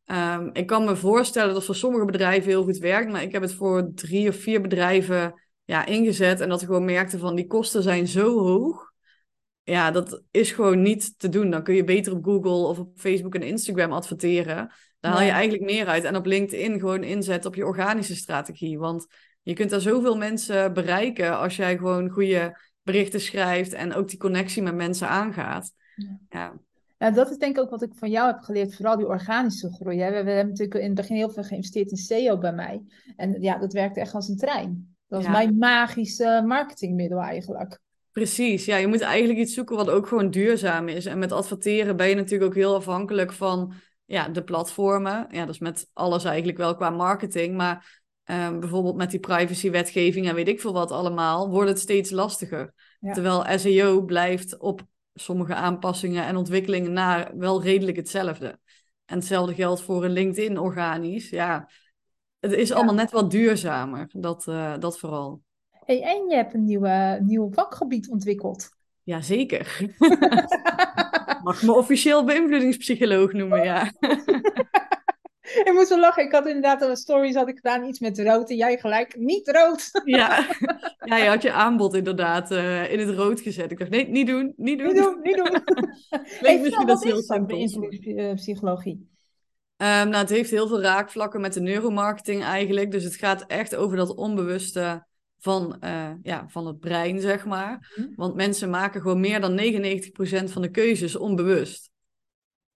um, 0.07 0.51
ik 0.53 0.67
kan 0.67 0.85
me 0.85 0.97
voorstellen 0.97 1.55
dat 1.55 1.65
voor 1.65 1.75
sommige 1.75 2.05
bedrijven 2.05 2.51
heel 2.51 2.65
goed 2.65 2.79
werkt, 2.79 3.11
maar 3.11 3.23
ik 3.23 3.33
heb 3.33 3.43
het 3.43 3.55
voor 3.55 3.91
drie 3.95 4.29
of 4.29 4.37
vier 4.37 4.61
bedrijven 4.61 5.41
ja, 5.65 5.87
ingezet 5.87 6.41
en 6.41 6.49
dat 6.49 6.61
we 6.61 6.67
gewoon 6.67 6.85
merkten 6.85 7.19
van 7.19 7.35
die 7.35 7.47
kosten 7.47 7.83
zijn 7.83 8.09
zo 8.09 8.39
hoog. 8.39 8.92
Ja, 9.65 9.91
dat 9.91 10.23
is 10.31 10.53
gewoon 10.53 10.83
niet 10.83 11.19
te 11.19 11.29
doen. 11.29 11.51
Dan 11.51 11.63
kun 11.63 11.75
je 11.75 11.85
beter 11.85 12.13
op 12.13 12.25
Google 12.25 12.67
of 12.67 12.79
op 12.79 12.93
Facebook 12.97 13.35
en 13.35 13.43
Instagram 13.43 13.93
adverteren. 13.93 14.73
Daar 15.01 15.13
haal 15.13 15.23
je 15.23 15.31
eigenlijk 15.31 15.65
meer 15.65 15.87
uit. 15.87 16.05
En 16.05 16.17
op 16.17 16.27
LinkedIn 16.27 16.81
gewoon 16.81 17.03
inzetten 17.03 17.51
op 17.51 17.57
je 17.57 17.67
organische 17.67 18.17
strategie. 18.17 18.79
Want 18.79 19.07
je 19.43 19.55
kunt 19.55 19.71
daar 19.71 19.81
zoveel 19.81 20.17
mensen 20.17 20.73
bereiken 20.73 21.39
als 21.39 21.57
jij 21.57 21.77
gewoon 21.77 22.09
goede 22.09 22.59
berichten 22.83 23.21
schrijft 23.21 23.73
en 23.73 23.95
ook 23.95 24.09
die 24.09 24.19
connectie 24.19 24.63
met 24.63 24.75
mensen 24.75 25.09
aangaat. 25.09 25.73
Ja. 26.29 26.53
ja. 26.99 27.11
Dat 27.11 27.31
is 27.31 27.37
denk 27.37 27.57
ik 27.57 27.63
ook 27.63 27.71
wat 27.71 27.83
ik 27.83 27.95
van 27.95 28.11
jou 28.11 28.27
heb 28.27 28.41
geleerd, 28.41 28.77
vooral 28.77 28.97
die 28.97 29.07
organische 29.07 29.73
groei. 29.73 30.01
Hè. 30.01 30.11
We, 30.11 30.23
we, 30.23 30.31
hebben 30.31 30.49
natuurlijk 30.49 30.81
in 30.81 30.87
het 30.87 30.95
begin 30.95 31.17
heel 31.17 31.31
veel 31.31 31.45
geïnvesteerd 31.45 31.91
in 31.91 31.97
SEO 31.97 32.39
bij 32.39 32.53
mij. 32.53 32.83
En 33.17 33.41
ja, 33.41 33.59
dat 33.59 33.73
werkte 33.73 34.01
echt 34.01 34.15
als 34.15 34.29
een 34.29 34.37
trein. 34.37 34.97
Dat 35.09 35.23
was 35.23 35.33
mijn 35.33 35.59
magische 35.59 36.43
marketingmiddel 36.47 37.21
eigenlijk. 37.21 37.81
Precies, 38.13 38.65
ja, 38.65 38.77
je 38.77 38.87
moet 38.87 39.01
eigenlijk 39.01 39.39
iets 39.39 39.55
zoeken 39.55 39.77
wat 39.77 39.91
ook 39.91 40.07
gewoon 40.07 40.31
duurzaam 40.31 40.89
is. 40.89 41.07
En 41.07 41.19
met 41.19 41.33
adverteren 41.33 41.97
ben 41.97 42.09
je 42.09 42.15
natuurlijk 42.15 42.51
ook 42.51 42.57
heel 42.57 42.75
afhankelijk 42.75 43.33
van 43.33 43.75
ja, 44.05 44.29
de 44.29 44.45
platformen. 44.45 45.27
Ja, 45.31 45.47
dus 45.47 45.59
met 45.59 45.91
alles 45.93 46.25
eigenlijk 46.25 46.59
wel 46.59 46.77
qua 46.77 46.91
marketing. 46.91 47.57
Maar 47.57 48.01
Um, 48.31 48.61
bijvoorbeeld 48.61 48.97
met 48.97 49.11
die 49.11 49.21
privacywetgeving 49.21 50.29
en 50.29 50.35
weet 50.35 50.49
ik 50.49 50.61
veel 50.61 50.73
wat 50.73 50.91
allemaal, 50.91 51.51
wordt 51.51 51.69
het 51.69 51.79
steeds 51.79 52.11
lastiger. 52.11 52.75
Terwijl 53.01 53.59
SEO 53.59 54.03
blijft 54.03 54.59
op 54.59 54.83
sommige 55.15 55.55
aanpassingen 55.55 56.25
en 56.25 56.37
ontwikkelingen 56.37 56.93
naar 56.93 57.37
wel 57.37 57.63
redelijk 57.63 57.97
hetzelfde. 57.97 58.59
En 59.05 59.17
hetzelfde 59.17 59.55
geldt 59.55 59.83
voor 59.83 60.05
een 60.05 60.11
LinkedIn 60.11 60.59
organisch. 60.59 61.31
Ja, 61.31 61.69
het 62.41 62.53
is 62.53 62.73
allemaal 62.73 62.95
net 62.95 63.11
wat 63.11 63.31
duurzamer, 63.31 64.11
dat, 64.13 64.47
uh, 64.47 64.79
dat 64.79 64.99
vooral. 64.99 65.43
Hey, 65.85 66.03
en 66.03 66.29
je 66.29 66.35
hebt 66.35 66.55
een 66.55 66.65
nieuwe, 66.65 67.19
nieuw 67.23 67.51
vakgebied 67.53 68.09
ontwikkeld. 68.09 68.71
Jazeker. 69.03 69.95
Mag 71.45 71.63
me 71.63 71.73
officieel 71.73 72.25
beïnvloedingspsycholoog 72.25 73.33
noemen, 73.33 73.65
ja. 73.65 73.93
ik 75.65 75.71
moest 75.73 75.89
wel 75.89 75.99
lachen. 75.99 76.25
Ik 76.25 76.33
had 76.33 76.47
inderdaad 76.47 76.83
een 76.83 76.97
stories 76.97 77.35
had 77.35 77.49
ik 77.49 77.57
gedaan, 77.57 77.85
iets 77.85 78.01
met 78.01 78.19
rood. 78.19 78.51
En 78.51 78.57
jij 78.57 78.79
gelijk, 78.79 79.17
niet 79.17 79.49
rood. 79.49 79.91
ja. 80.05 80.47
ja, 80.99 81.17
je 81.17 81.29
had 81.29 81.43
je 81.43 81.53
aanbod 81.53 81.95
inderdaad 81.95 82.51
uh, 82.51 82.93
in 82.93 82.99
het 82.99 83.17
rood 83.17 83.41
gezet. 83.41 83.71
Ik 83.71 83.79
dacht, 83.79 83.91
nee, 83.91 84.09
niet 84.09 84.27
doen, 84.27 84.53
niet 84.57 84.79
doen. 84.79 84.87
Niet 84.87 84.97
doen, 84.97 85.19
niet 85.23 85.37
doen. 85.37 85.63
hey, 86.41 86.61
misschien 86.61 86.87
dat 86.87 87.05
heel 87.05 87.23
simpel. 87.23 87.69
psychologie? 88.35 89.11
Um, 89.77 89.87
nou, 89.87 90.17
het 90.17 90.31
heeft 90.31 90.51
heel 90.51 90.69
veel 90.69 90.83
raakvlakken 90.83 91.41
met 91.41 91.53
de 91.53 91.61
neuromarketing 91.61 92.43
eigenlijk. 92.43 92.91
Dus 92.91 93.05
het 93.05 93.15
gaat 93.15 93.45
echt 93.47 93.75
over 93.75 93.97
dat 93.97 94.15
onbewuste 94.15 95.07
van, 95.43 95.77
uh, 95.85 96.11
ja, 96.23 96.45
van 96.49 96.67
het 96.67 96.81
brein, 96.81 97.21
zeg 97.21 97.45
maar. 97.45 97.93
Mhm. 97.97 98.09
Want 98.17 98.35
mensen 98.35 98.71
maken 98.71 99.01
gewoon 99.01 99.21
meer 99.21 99.41
dan 99.41 99.55
99% 99.55 100.53
van 100.53 100.63
de 100.63 100.71
keuzes 100.71 101.17
onbewust. 101.17 101.91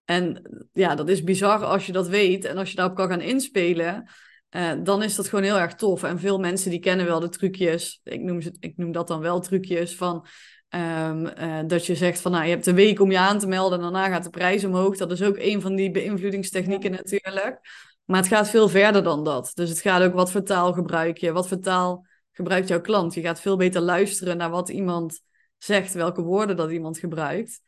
En 0.05 0.43
ja, 0.73 0.95
dat 0.95 1.09
is 1.09 1.25
bizar 1.25 1.65
als 1.65 1.87
je 1.87 1.93
dat 1.93 2.09
weet 2.09 2.45
en 2.45 2.57
als 2.57 2.71
je 2.71 2.77
daarop 2.77 2.97
kan 2.97 3.09
gaan 3.09 3.21
inspelen. 3.21 4.11
Uh, 4.51 4.73
dan 4.83 5.03
is 5.03 5.15
dat 5.15 5.29
gewoon 5.29 5.45
heel 5.45 5.59
erg 5.59 5.75
tof. 5.75 6.03
En 6.03 6.19
veel 6.19 6.39
mensen 6.39 6.71
die 6.71 6.79
kennen 6.79 7.07
wel 7.07 7.21
de 7.21 7.29
trucjes. 7.29 8.01
Ik 8.05 8.21
noem, 8.21 8.41
ze, 8.41 8.57
ik 8.61 8.77
noem 8.77 8.93
dat 8.93 9.09
dan 9.09 9.21
wel 9.21 9.41
trucjes 9.41 9.97
van... 9.97 10.27
Um, 10.69 11.27
uh, 11.27 11.61
dat 11.67 11.87
je 11.87 11.95
zegt 11.95 12.21
van 12.21 12.33
nou, 12.33 12.45
je 12.45 12.51
hebt 12.51 12.67
een 12.67 12.75
week 12.75 13.01
om 13.01 13.11
je 13.11 13.19
aan 13.19 13.39
te 13.39 13.47
melden 13.47 13.79
en 13.79 13.85
daarna 13.85 14.09
gaat 14.09 14.25
de 14.25 14.31
prijs 14.31 14.65
omhoog. 14.65 14.97
Dat 14.97 15.11
is 15.11 15.23
ook 15.23 15.37
een 15.39 15.61
van 15.61 15.75
die 15.75 15.91
beïnvloedingstechnieken 15.91 16.91
natuurlijk. 16.91 17.61
Maar 18.05 18.21
het 18.21 18.29
gaat 18.29 18.51
veel 18.51 18.69
verder 18.69 19.03
dan 19.03 19.25
dat. 19.25 19.51
Dus 19.55 19.69
het 19.69 19.81
gaat 19.81 20.03
ook 20.03 20.15
wat 20.15 20.31
voor 20.31 20.43
taal 20.43 20.73
gebruik 20.73 21.19
je, 21.19 21.33
wat 21.33 21.49
voor 21.49 21.61
taal 21.61 22.06
gebruikt 22.37 22.69
jouw 22.69 22.81
klant. 22.81 23.15
Je 23.15 23.21
gaat 23.21 23.41
veel 23.41 23.57
beter 23.57 23.81
luisteren 23.81 24.37
naar 24.37 24.51
wat 24.51 24.69
iemand 24.69 25.21
zegt, 25.57 25.95
welke 25.95 26.23
woorden 26.23 26.57
dat 26.57 26.71
iemand 26.71 26.99
gebruikt. 26.99 27.61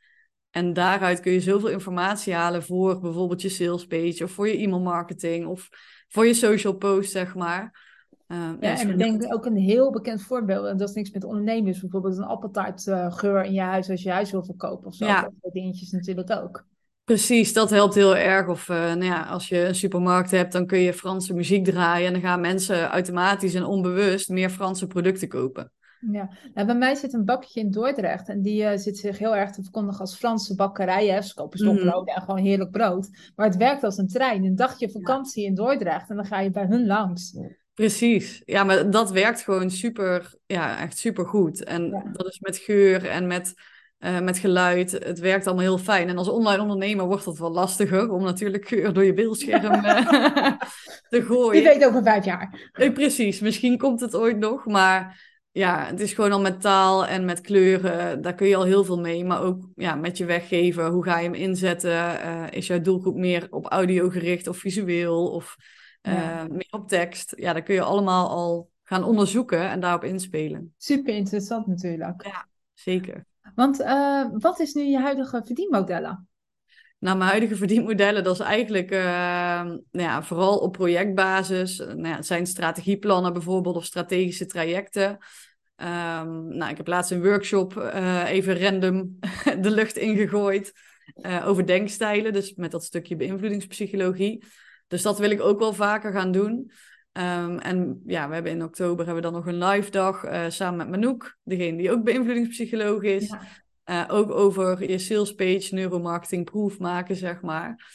En 0.51 0.73
daaruit 0.73 1.21
kun 1.21 1.33
je 1.33 1.41
zoveel 1.41 1.69
informatie 1.69 2.35
halen 2.35 2.63
voor 2.63 3.01
bijvoorbeeld 3.01 3.43
je 3.43 3.49
sales 3.49 3.87
page 3.87 4.25
of 4.25 4.31
voor 4.31 4.49
je 4.49 4.57
e-mail 4.57 4.81
marketing 4.81 5.47
of 5.47 5.69
voor 6.09 6.27
je 6.27 6.35
social 6.35 6.75
post, 6.75 7.11
zeg 7.11 7.35
maar. 7.35 7.87
Uh, 8.29 8.53
ja, 8.61 8.79
en 8.79 8.91
ik 8.91 8.99
denk 8.99 9.35
ook 9.35 9.47
een 9.47 9.57
heel 9.57 9.93
bekend 9.93 10.23
voorbeeld, 10.23 10.67
en 10.67 10.77
dat 10.77 10.89
is 10.89 10.95
niks 10.95 11.11
met 11.11 11.25
ondernemers, 11.25 11.81
bijvoorbeeld 11.81 12.17
een 12.17 12.25
appeltaartgeur 12.25 13.45
in 13.45 13.53
je 13.53 13.61
huis 13.61 13.91
als 13.91 14.03
je 14.03 14.11
huis 14.11 14.31
wil 14.31 14.45
verkopen 14.45 14.87
of 14.87 14.95
zo. 14.95 15.07
Ja. 15.07 15.23
Dat 15.23 15.33
soort 15.41 15.55
dingetjes 15.55 15.91
natuurlijk 15.91 16.31
ook. 16.31 16.67
Precies, 17.09 17.53
dat 17.53 17.71
helpt 17.71 17.95
heel 17.95 18.17
erg. 18.17 18.49
Of 18.49 18.69
uh, 18.69 18.77
nou 18.77 19.05
ja, 19.05 19.23
als 19.23 19.49
je 19.49 19.65
een 19.65 19.75
supermarkt 19.75 20.31
hebt, 20.31 20.53
dan 20.53 20.67
kun 20.67 20.79
je 20.79 20.93
Franse 20.93 21.35
muziek 21.35 21.65
draaien 21.65 22.07
en 22.07 22.13
dan 22.13 22.23
gaan 22.23 22.41
mensen 22.41 22.87
automatisch 22.87 23.55
en 23.55 23.65
onbewust 23.65 24.29
meer 24.29 24.51
Franse 24.51 24.87
producten 24.87 25.29
kopen. 25.29 25.73
Ja, 26.13 26.31
nou, 26.55 26.67
bij 26.67 26.77
mij 26.77 26.95
zit 26.95 27.13
een 27.13 27.25
bakje 27.25 27.61
in 27.61 27.71
Dordrecht 27.71 28.29
en 28.29 28.43
die 28.43 28.63
uh, 28.63 28.71
zit 28.75 28.99
zich 28.99 29.19
heel 29.19 29.37
erg 29.37 29.51
te 29.51 29.63
verkondigen 29.63 30.01
als 30.01 30.17
Franse 30.17 30.55
bakkerij. 30.55 31.07
Hè. 31.07 31.23
Ze 31.23 31.35
kopen 31.35 31.59
stokbrood 31.59 32.07
mm. 32.07 32.15
en 32.15 32.23
gewoon 32.23 32.41
heerlijk 32.41 32.71
brood. 32.71 33.09
Maar 33.37 33.47
het 33.47 33.57
werkt 33.57 33.85
als 33.85 33.99
een 33.99 34.09
trein. 34.09 34.45
Een 34.45 34.57
dagje 34.57 34.91
vakantie 34.91 35.45
in 35.45 35.55
Dordrecht 35.55 36.11
en 36.11 36.17
dan 36.17 36.27
ga 36.27 36.41
je 36.41 36.51
bij 36.51 36.67
hun 36.67 36.87
langs. 36.87 37.37
Precies, 37.75 38.43
ja, 38.45 38.65
maar 38.65 38.91
dat 38.91 39.11
werkt 39.11 39.43
gewoon 39.43 39.71
super, 39.71 40.35
ja, 40.47 40.79
echt 40.79 40.99
super 40.99 41.27
goed. 41.27 41.65
En 41.65 41.87
ja. 41.87 42.03
dat 42.13 42.27
is 42.27 42.41
met 42.41 42.57
geur 42.57 43.07
en 43.07 43.27
met, 43.27 43.55
uh, 44.01 44.21
met 44.21 44.39
geluid. 44.39 44.91
Het 44.91 45.19
werkt 45.19 45.47
allemaal 45.47 45.65
heel 45.65 45.79
fijn. 45.79 46.09
En 46.09 46.19
als 46.19 46.29
online 46.29 46.63
ondernemer 46.63 47.07
wordt 47.07 47.25
dat 47.25 47.39
wel 47.39 47.53
lastiger 47.53 48.11
om 48.11 48.23
natuurlijk 48.23 48.69
geur 48.69 48.93
door 48.93 49.05
je 49.05 49.13
beeldscherm 49.13 49.85
uh, 49.85 50.01
te 51.09 51.23
gooien. 51.23 51.63
Je 51.63 51.69
weet 51.69 51.85
over 51.85 52.03
vijf 52.03 52.25
jaar. 52.25 52.71
precies, 52.73 53.41
misschien 53.41 53.79
komt 53.79 54.01
het 54.01 54.15
ooit 54.15 54.39
nog, 54.39 54.67
maar 54.67 55.27
ja, 55.51 55.87
het 55.87 56.01
is 56.01 56.13
gewoon 56.13 56.33
al 56.33 56.41
met 56.41 56.61
taal 56.61 57.07
en 57.07 57.25
met 57.25 57.41
kleuren, 57.41 58.23
daar 58.23 58.35
kun 58.35 58.47
je 58.47 58.57
al 58.57 58.65
heel 58.65 58.85
veel 58.85 59.01
mee. 59.01 59.25
Maar 59.25 59.43
ook 59.43 59.69
ja, 59.75 59.95
met 59.95 60.19
je 60.19 60.25
weggeven, 60.25 60.87
hoe 60.87 61.05
ga 61.05 61.19
je 61.19 61.25
hem 61.25 61.35
inzetten? 61.35 61.91
Uh, 61.91 62.45
is 62.51 62.67
jouw 62.67 62.81
doelgroep 62.81 63.17
meer 63.17 63.47
op 63.51 63.67
audio 63.67 64.09
gericht 64.09 64.47
of 64.47 64.57
visueel 64.57 65.31
of 65.31 65.57
meer 66.49 66.69
op 66.71 66.89
tekst? 66.89 67.33
Ja, 67.37 67.53
daar 67.53 67.63
kun 67.63 67.75
je 67.75 67.83
allemaal 67.83 68.29
al 68.29 68.71
gaan 68.83 69.05
onderzoeken 69.05 69.71
en 69.71 69.81
daarop 69.81 70.05
inspelen. 70.05 70.75
Super 70.77 71.15
interessant 71.15 71.67
natuurlijk. 71.67 72.25
Ja, 72.25 72.49
zeker. 72.75 73.27
Want 73.55 73.81
uh, 73.81 74.27
wat 74.33 74.61
is 74.61 74.73
nu 74.73 74.83
je 74.83 74.99
huidige 74.99 75.43
verdienmodellen? 75.45 76.29
Nou, 76.99 77.17
mijn 77.17 77.31
huidige 77.31 77.57
verdienmodellen, 77.57 78.25
dat 78.25 78.35
is 78.35 78.47
eigenlijk 78.47 78.91
uh, 78.91 79.01
nou 79.63 79.81
ja, 79.91 80.23
vooral 80.23 80.59
op 80.59 80.73
projectbasis. 80.73 81.79
Nou 81.79 82.07
ja, 82.07 82.17
het 82.17 82.27
zijn 82.27 82.47
strategieplannen 82.47 83.33
bijvoorbeeld 83.33 83.77
of 83.77 83.85
strategische 83.85 84.47
trajecten. 84.47 85.11
Um, 85.77 86.57
nou, 86.57 86.71
ik 86.71 86.77
heb 86.77 86.87
laatst 86.87 87.11
een 87.11 87.23
workshop 87.23 87.77
even 88.27 88.61
random 88.61 89.19
de 89.65 89.71
lucht 89.71 89.97
ingegooid 89.97 90.73
over 91.45 91.67
denkstijlen, 91.67 92.33
dus 92.33 92.55
met 92.55 92.71
dat 92.71 92.85
stukje 92.85 93.17
beïnvloedingspsychologie. 93.17 94.45
Dus 94.89 95.03
dat 95.03 95.19
wil 95.19 95.31
ik 95.31 95.41
ook 95.41 95.59
wel 95.59 95.73
vaker 95.73 96.13
gaan 96.13 96.33
doen. 96.33 96.71
Um, 97.19 97.59
en 97.59 98.03
ja, 98.07 98.29
we 98.29 98.35
hebben 98.35 98.53
in 98.53 98.63
oktober 98.63 99.07
hebben 99.07 99.25
we 99.25 99.31
dan 99.31 99.33
nog 99.33 99.47
een 99.47 99.65
live 99.65 99.91
dag 99.91 100.25
uh, 100.25 100.45
samen 100.49 100.77
met 100.77 100.89
Manouk, 100.89 101.39
degene 101.43 101.77
die 101.77 101.91
ook 101.91 102.05
beïnvloedingspsycholoog 102.05 103.03
is. 103.03 103.35
Ja. 103.85 104.07
ook 104.09 104.31
over 104.31 104.91
je 104.91 104.99
sales 104.99 105.35
page, 105.35 105.69
neuromarketing 105.71 106.45
proof 106.45 106.79
maken, 106.79 107.17
zeg 107.17 107.41
maar. 107.41 107.87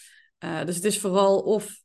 dus 0.65 0.75
het 0.75 0.85
is 0.85 0.99
vooral 0.99 1.39
of 1.39 1.81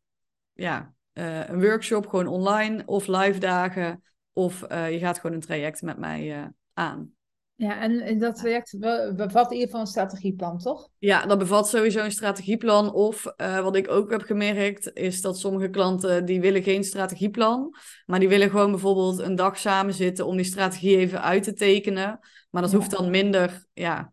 ja, 0.53 0.95
een 1.13 1.61
workshop 1.61 2.07
gewoon 2.07 2.27
online, 2.27 2.83
of 2.87 3.07
live 3.07 3.39
dagen, 3.39 4.03
of 4.33 4.61
je 4.69 4.99
gaat 4.99 5.19
gewoon 5.19 5.37
een 5.37 5.43
traject 5.43 5.83
met 5.83 5.99
mij 5.99 6.53
aan. 6.73 7.18
Ja, 7.59 7.81
en 7.81 8.19
dat 8.19 8.37
traject 8.37 8.79
bevat 9.17 9.47
in 9.47 9.53
ieder 9.53 9.67
geval 9.67 9.81
een 9.81 9.87
strategieplan, 9.87 10.59
toch? 10.59 10.89
Ja, 10.99 11.27
dat 11.27 11.39
bevat 11.39 11.69
sowieso 11.69 12.05
een 12.05 12.11
strategieplan. 12.11 12.93
Of 12.93 13.33
uh, 13.37 13.61
wat 13.61 13.77
ik 13.77 13.91
ook 13.91 14.11
heb 14.11 14.23
gemerkt, 14.23 14.91
is 14.95 15.21
dat 15.21 15.39
sommige 15.39 15.69
klanten 15.69 16.25
die 16.25 16.41
willen 16.41 16.63
geen 16.63 16.85
strategieplan. 16.85 17.75
Maar 18.07 18.19
die 18.19 18.29
willen 18.29 18.51
gewoon 18.51 18.71
bijvoorbeeld 18.71 19.19
een 19.19 19.35
dag 19.35 19.59
samen 19.59 19.95
zitten 19.95 20.27
om 20.27 20.37
die 20.37 20.45
strategie 20.45 20.97
even 20.97 21.23
uit 21.23 21.43
te 21.43 21.53
tekenen. 21.53 22.19
Maar 22.51 22.63
dat 22.63 22.73
hoeft 22.73 22.91
dan 22.91 23.11
minder 23.11 23.67
ja, 23.73 24.13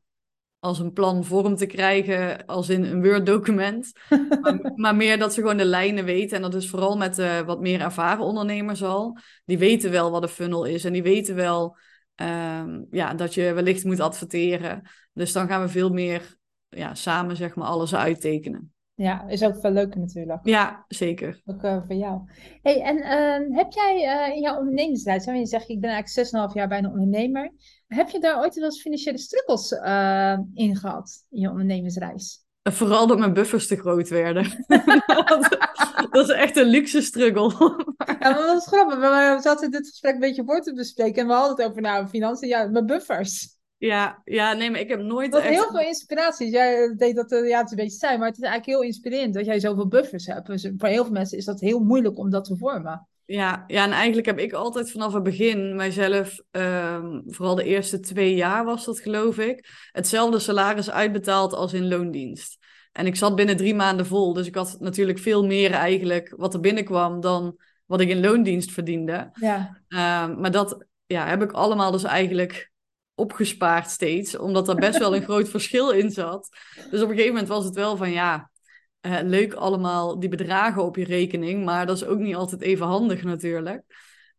als 0.59 0.79
een 0.79 0.93
plan 0.93 1.25
vorm 1.25 1.55
te 1.55 1.65
krijgen, 1.65 2.45
als 2.45 2.69
in 2.69 2.83
een 2.83 3.03
Word-document. 3.03 3.91
maar, 4.41 4.71
maar, 4.75 4.95
meer 4.95 5.17
dat 5.19 5.33
ze 5.33 5.41
gewoon 5.41 5.57
de 5.57 5.65
lijnen 5.65 6.05
weten. 6.05 6.35
En 6.35 6.41
dat 6.41 6.55
is 6.55 6.69
vooral 6.69 6.97
met 6.97 7.19
uh, 7.19 7.39
wat 7.39 7.59
meer 7.59 7.81
ervaren 7.81 8.23
ondernemers 8.23 8.83
al. 8.83 9.17
Die 9.45 9.57
weten 9.57 9.91
wel 9.91 10.11
wat 10.11 10.23
een 10.23 10.29
funnel 10.29 10.63
is 10.63 10.85
en 10.85 10.93
die 10.93 11.03
weten 11.03 11.35
wel 11.35 11.77
Ehm, 12.15 12.83
ja, 12.91 13.13
dat 13.13 13.33
je 13.33 13.53
wellicht 13.53 13.83
moet 13.83 13.99
adverteren. 13.99 14.81
Dus 15.13 15.31
dan 15.33 15.47
gaan 15.47 15.61
we 15.61 15.69
veel 15.69 15.89
meer 15.89 16.37
ja, 16.69 16.93
samen 16.93 17.35
zeg 17.35 17.55
maar, 17.55 17.67
alles 17.67 17.95
uittekenen. 17.95 18.73
Ja, 18.95 19.27
is 19.27 19.43
ook 19.43 19.59
veel 19.59 19.71
leuker 19.71 19.99
natuurlijk. 19.99 20.39
Ja, 20.43 20.85
zeker. 20.87 21.41
Ook 21.45 21.63
uh, 21.63 21.81
voor 21.87 21.95
jou. 21.95 22.21
Hey, 22.61 22.81
en 22.81 22.97
ehm, 23.01 23.51
heb 23.51 23.71
jij 23.71 24.27
uh, 24.27 24.35
in 24.35 24.41
jouw 24.41 24.57
ondernemersreis, 24.57 25.25
je 25.25 25.45
zegt 25.45 25.69
ik 25.69 25.81
ben 25.81 25.89
eigenlijk 25.89 26.49
6,5 26.49 26.53
jaar 26.53 26.67
bijna 26.67 26.89
ondernemer. 26.89 27.51
Heb 27.87 28.09
je 28.09 28.19
daar 28.19 28.39
ooit 28.39 28.55
wel 28.55 28.63
eens 28.63 28.81
financiële 28.81 29.17
struggles 29.17 29.71
uh, 29.71 30.39
in 30.53 30.75
gehad 30.75 31.25
in 31.29 31.41
je 31.41 31.49
ondernemersreis? 31.49 32.43
Vooral 32.71 33.07
dat 33.07 33.19
mijn 33.19 33.33
buffers 33.33 33.67
te 33.67 33.75
groot 33.75 34.09
werden. 34.09 34.65
dat 36.11 36.29
is 36.29 36.35
echt 36.35 36.57
een 36.57 36.67
luxe 36.67 37.01
struggle. 37.01 37.75
Ja, 38.29 38.35
maar 38.35 38.45
dat 38.45 38.61
is 38.61 38.67
grappig. 38.67 38.99
We 38.99 39.37
zaten 39.41 39.71
dit 39.71 39.87
gesprek 39.87 40.13
een 40.13 40.19
beetje 40.19 40.43
voor 40.45 40.61
te 40.61 40.73
bespreken. 40.73 41.21
En 41.21 41.27
we 41.27 41.33
hadden 41.33 41.55
het 41.55 41.65
over 41.65 41.81
nou, 41.81 42.07
financiën. 42.07 42.47
Ja, 42.47 42.67
mijn 42.67 42.85
buffers. 42.85 43.53
Ja, 43.77 44.21
ja, 44.23 44.53
nee, 44.53 44.71
maar 44.71 44.79
ik 44.79 44.89
heb 44.89 45.01
nooit 45.01 45.35
echt... 45.35 45.47
heel 45.47 45.71
veel 45.71 45.79
inspiratie. 45.79 46.49
Jij 46.49 46.93
deed 46.97 47.15
dat, 47.15 47.29
ja, 47.29 47.57
het 47.57 47.65
is 47.65 47.71
een 47.71 47.77
beetje 47.77 47.97
saai, 47.97 48.17
maar 48.17 48.27
het 48.27 48.37
is 48.37 48.43
eigenlijk 48.43 48.77
heel 48.77 48.87
inspirerend 48.87 49.33
dat 49.33 49.45
jij 49.45 49.59
zoveel 49.59 49.87
buffers 49.87 50.25
hebt. 50.25 50.47
Dus 50.47 50.69
voor 50.77 50.89
heel 50.89 51.03
veel 51.03 51.13
mensen 51.13 51.37
is 51.37 51.45
dat 51.45 51.59
heel 51.59 51.79
moeilijk 51.79 52.17
om 52.17 52.29
dat 52.29 52.45
te 52.45 52.57
vormen. 52.57 53.07
Ja, 53.25 53.63
ja, 53.67 53.83
en 53.83 53.91
eigenlijk 53.91 54.25
heb 54.25 54.39
ik 54.39 54.53
altijd 54.53 54.91
vanaf 54.91 55.13
het 55.13 55.23
begin 55.23 55.75
mijzelf, 55.75 56.39
um, 56.51 57.23
vooral 57.25 57.55
de 57.55 57.63
eerste 57.63 57.99
twee 57.99 58.35
jaar 58.35 58.65
was 58.65 58.85
dat 58.85 58.99
geloof 58.99 59.37
ik, 59.37 59.89
hetzelfde 59.91 60.39
salaris 60.39 60.91
uitbetaald 60.91 61.53
als 61.53 61.73
in 61.73 61.87
loondienst. 61.87 62.57
En 62.91 63.05
ik 63.05 63.15
zat 63.15 63.35
binnen 63.35 63.57
drie 63.57 63.75
maanden 63.75 64.05
vol, 64.05 64.33
dus 64.33 64.47
ik 64.47 64.55
had 64.55 64.77
natuurlijk 64.79 65.19
veel 65.19 65.45
meer 65.45 65.71
eigenlijk 65.71 66.33
wat 66.37 66.53
er 66.53 66.59
binnenkwam 66.59 67.21
dan 67.21 67.57
wat 67.85 68.01
ik 68.01 68.09
in 68.09 68.19
loondienst 68.19 68.71
verdiende. 68.71 69.29
Ja. 69.33 69.81
Um, 69.87 70.39
maar 70.39 70.51
dat 70.51 70.85
ja, 71.05 71.27
heb 71.27 71.41
ik 71.41 71.51
allemaal 71.51 71.91
dus 71.91 72.03
eigenlijk 72.03 72.71
opgespaard 73.15 73.89
steeds, 73.89 74.37
omdat 74.37 74.69
er 74.69 74.75
best 74.75 74.97
wel 74.99 75.15
een 75.15 75.23
groot 75.29 75.49
verschil 75.49 75.89
in 75.89 76.11
zat. 76.11 76.49
Dus 76.89 77.01
op 77.01 77.09
een 77.09 77.15
gegeven 77.15 77.33
moment 77.33 77.47
was 77.47 77.65
het 77.65 77.75
wel 77.75 77.97
van 77.97 78.11
ja, 78.11 78.51
uh, 79.01 79.17
leuk 79.21 79.53
allemaal 79.53 80.19
die 80.19 80.29
bedragen 80.29 80.83
op 80.83 80.95
je 80.95 81.03
rekening, 81.03 81.65
maar 81.65 81.85
dat 81.85 81.95
is 81.95 82.05
ook 82.05 82.19
niet 82.19 82.35
altijd 82.35 82.61
even 82.61 82.85
handig 82.85 83.23
natuurlijk. 83.23 83.83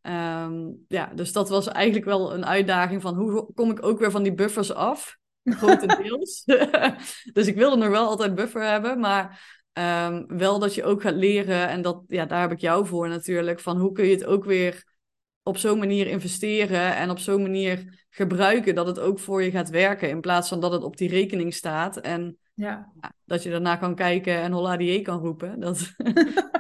Um, 0.03 0.85
ja, 0.89 1.13
dus 1.15 1.33
dat 1.33 1.49
was 1.49 1.69
eigenlijk 1.69 2.05
wel 2.07 2.35
een 2.35 2.47
uitdaging 2.47 3.03
van 3.03 3.15
hoe 3.15 3.53
kom 3.55 3.71
ik 3.71 3.87
ook 3.87 3.99
weer 3.99 4.11
van 4.11 4.23
die 4.23 4.35
buffers 4.35 4.73
af, 4.73 5.17
grotendeels. 5.45 6.45
dus 7.33 7.47
ik 7.47 7.57
wilde 7.57 7.77
nog 7.77 7.89
wel 7.89 8.09
altijd 8.09 8.35
buffer 8.35 8.63
hebben, 8.63 9.01
maar 9.01 9.56
um, 9.79 10.27
wel 10.39 10.59
dat 10.59 10.75
je 10.75 10.85
ook 10.85 11.03
gaat 11.03 11.15
leren, 11.15 11.69
en 11.69 11.83
dat, 11.83 12.03
ja, 12.09 12.25
daar 12.25 12.41
heb 12.41 12.53
ik 12.53 12.61
jou 12.61 12.87
voor 12.87 13.09
natuurlijk, 13.09 13.61
van 13.61 13.79
hoe 13.79 13.93
kun 13.93 14.05
je 14.05 14.15
het 14.15 14.25
ook 14.25 14.45
weer 14.45 14.85
op 15.43 15.57
zo'n 15.57 15.79
manier 15.79 16.07
investeren 16.07 16.97
en 16.97 17.11
op 17.11 17.19
zo'n 17.19 17.43
manier 17.43 18.05
gebruiken 18.11 18.75
dat 18.75 18.87
het 18.87 18.99
ook 18.99 19.19
voor 19.19 19.43
je 19.43 19.51
gaat 19.51 19.69
werken, 19.69 20.09
in 20.09 20.21
plaats 20.21 20.49
van 20.49 20.61
dat 20.61 20.73
het 20.73 20.83
op 20.83 20.97
die 20.97 21.09
rekening 21.09 21.55
staat 21.55 21.97
en 21.97 22.39
ja. 22.55 22.93
dat 23.25 23.43
je 23.43 23.51
daarna 23.51 23.77
kan 23.77 23.95
kijken 23.95 24.35
en 24.41 24.53
holla 24.53 24.77
die 24.77 25.03
kan 25.03 25.19
roepen. 25.19 25.61
Dat... 25.61 25.95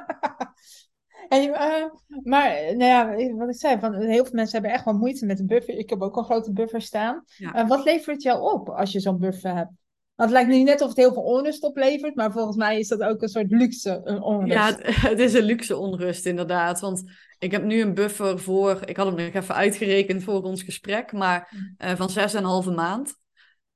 en, 1.28 1.42
uh, 1.42 1.85
maar 2.23 2.76
nou 2.76 2.85
ja, 2.85 3.35
wat 3.37 3.49
ik 3.49 3.56
zei, 3.56 3.78
van, 3.78 3.94
heel 3.94 4.25
veel 4.25 4.35
mensen 4.35 4.52
hebben 4.52 4.70
echt 4.73 4.85
wel 4.85 4.94
moeite 4.94 5.26
met 5.26 5.40
een 5.40 5.46
buffer. 5.46 5.75
Ik 5.75 5.90
heb 5.90 6.02
ook 6.02 6.16
een 6.16 6.25
grote 6.25 6.52
buffer 6.52 6.80
staan. 6.80 7.25
Uh, 7.38 7.68
wat 7.68 7.85
levert 7.85 8.06
het 8.16 8.23
jou 8.23 8.52
op 8.52 8.68
als 8.68 8.92
je 8.92 9.00
zo'n 9.00 9.18
buffer 9.18 9.54
hebt? 9.54 9.73
Want 10.16 10.30
het 10.30 10.38
lijkt 10.38 10.49
nu 10.49 10.62
net 10.62 10.80
of 10.80 10.88
het 10.88 10.96
heel 10.96 11.12
veel 11.12 11.23
onrust 11.23 11.62
oplevert, 11.62 12.14
maar 12.14 12.32
volgens 12.32 12.56
mij 12.56 12.78
is 12.78 12.88
dat 12.88 13.02
ook 13.02 13.23
een 13.23 13.28
soort 13.28 13.50
luxe 13.50 14.00
een 14.04 14.23
onrust. 14.23 14.52
Ja, 14.52 14.66
het, 14.66 15.00
het, 15.00 15.18
is 15.18 15.35
een 15.35 15.42
luxe 15.42 15.76
onrust 15.76 16.26
inderdaad. 16.26 16.80
Want 16.80 17.02
ik 17.38 17.50
heb 17.50 17.64
nu 17.64 17.80
een 17.80 17.94
buffer 17.94 18.38
voor, 18.38 18.80
ik 18.85 18.96
had 18.96 19.06
hem 19.06 19.14
nog 19.14 19.42
even 19.42 19.54
uitgerekend 19.54 20.23
voor 20.23 20.42
ons 20.42 20.62
gesprek, 20.62 21.12
maar 21.12 21.52
uh, 21.85 21.92
van 21.96 22.64
6,5 22.66 22.75
maand. 22.75 23.14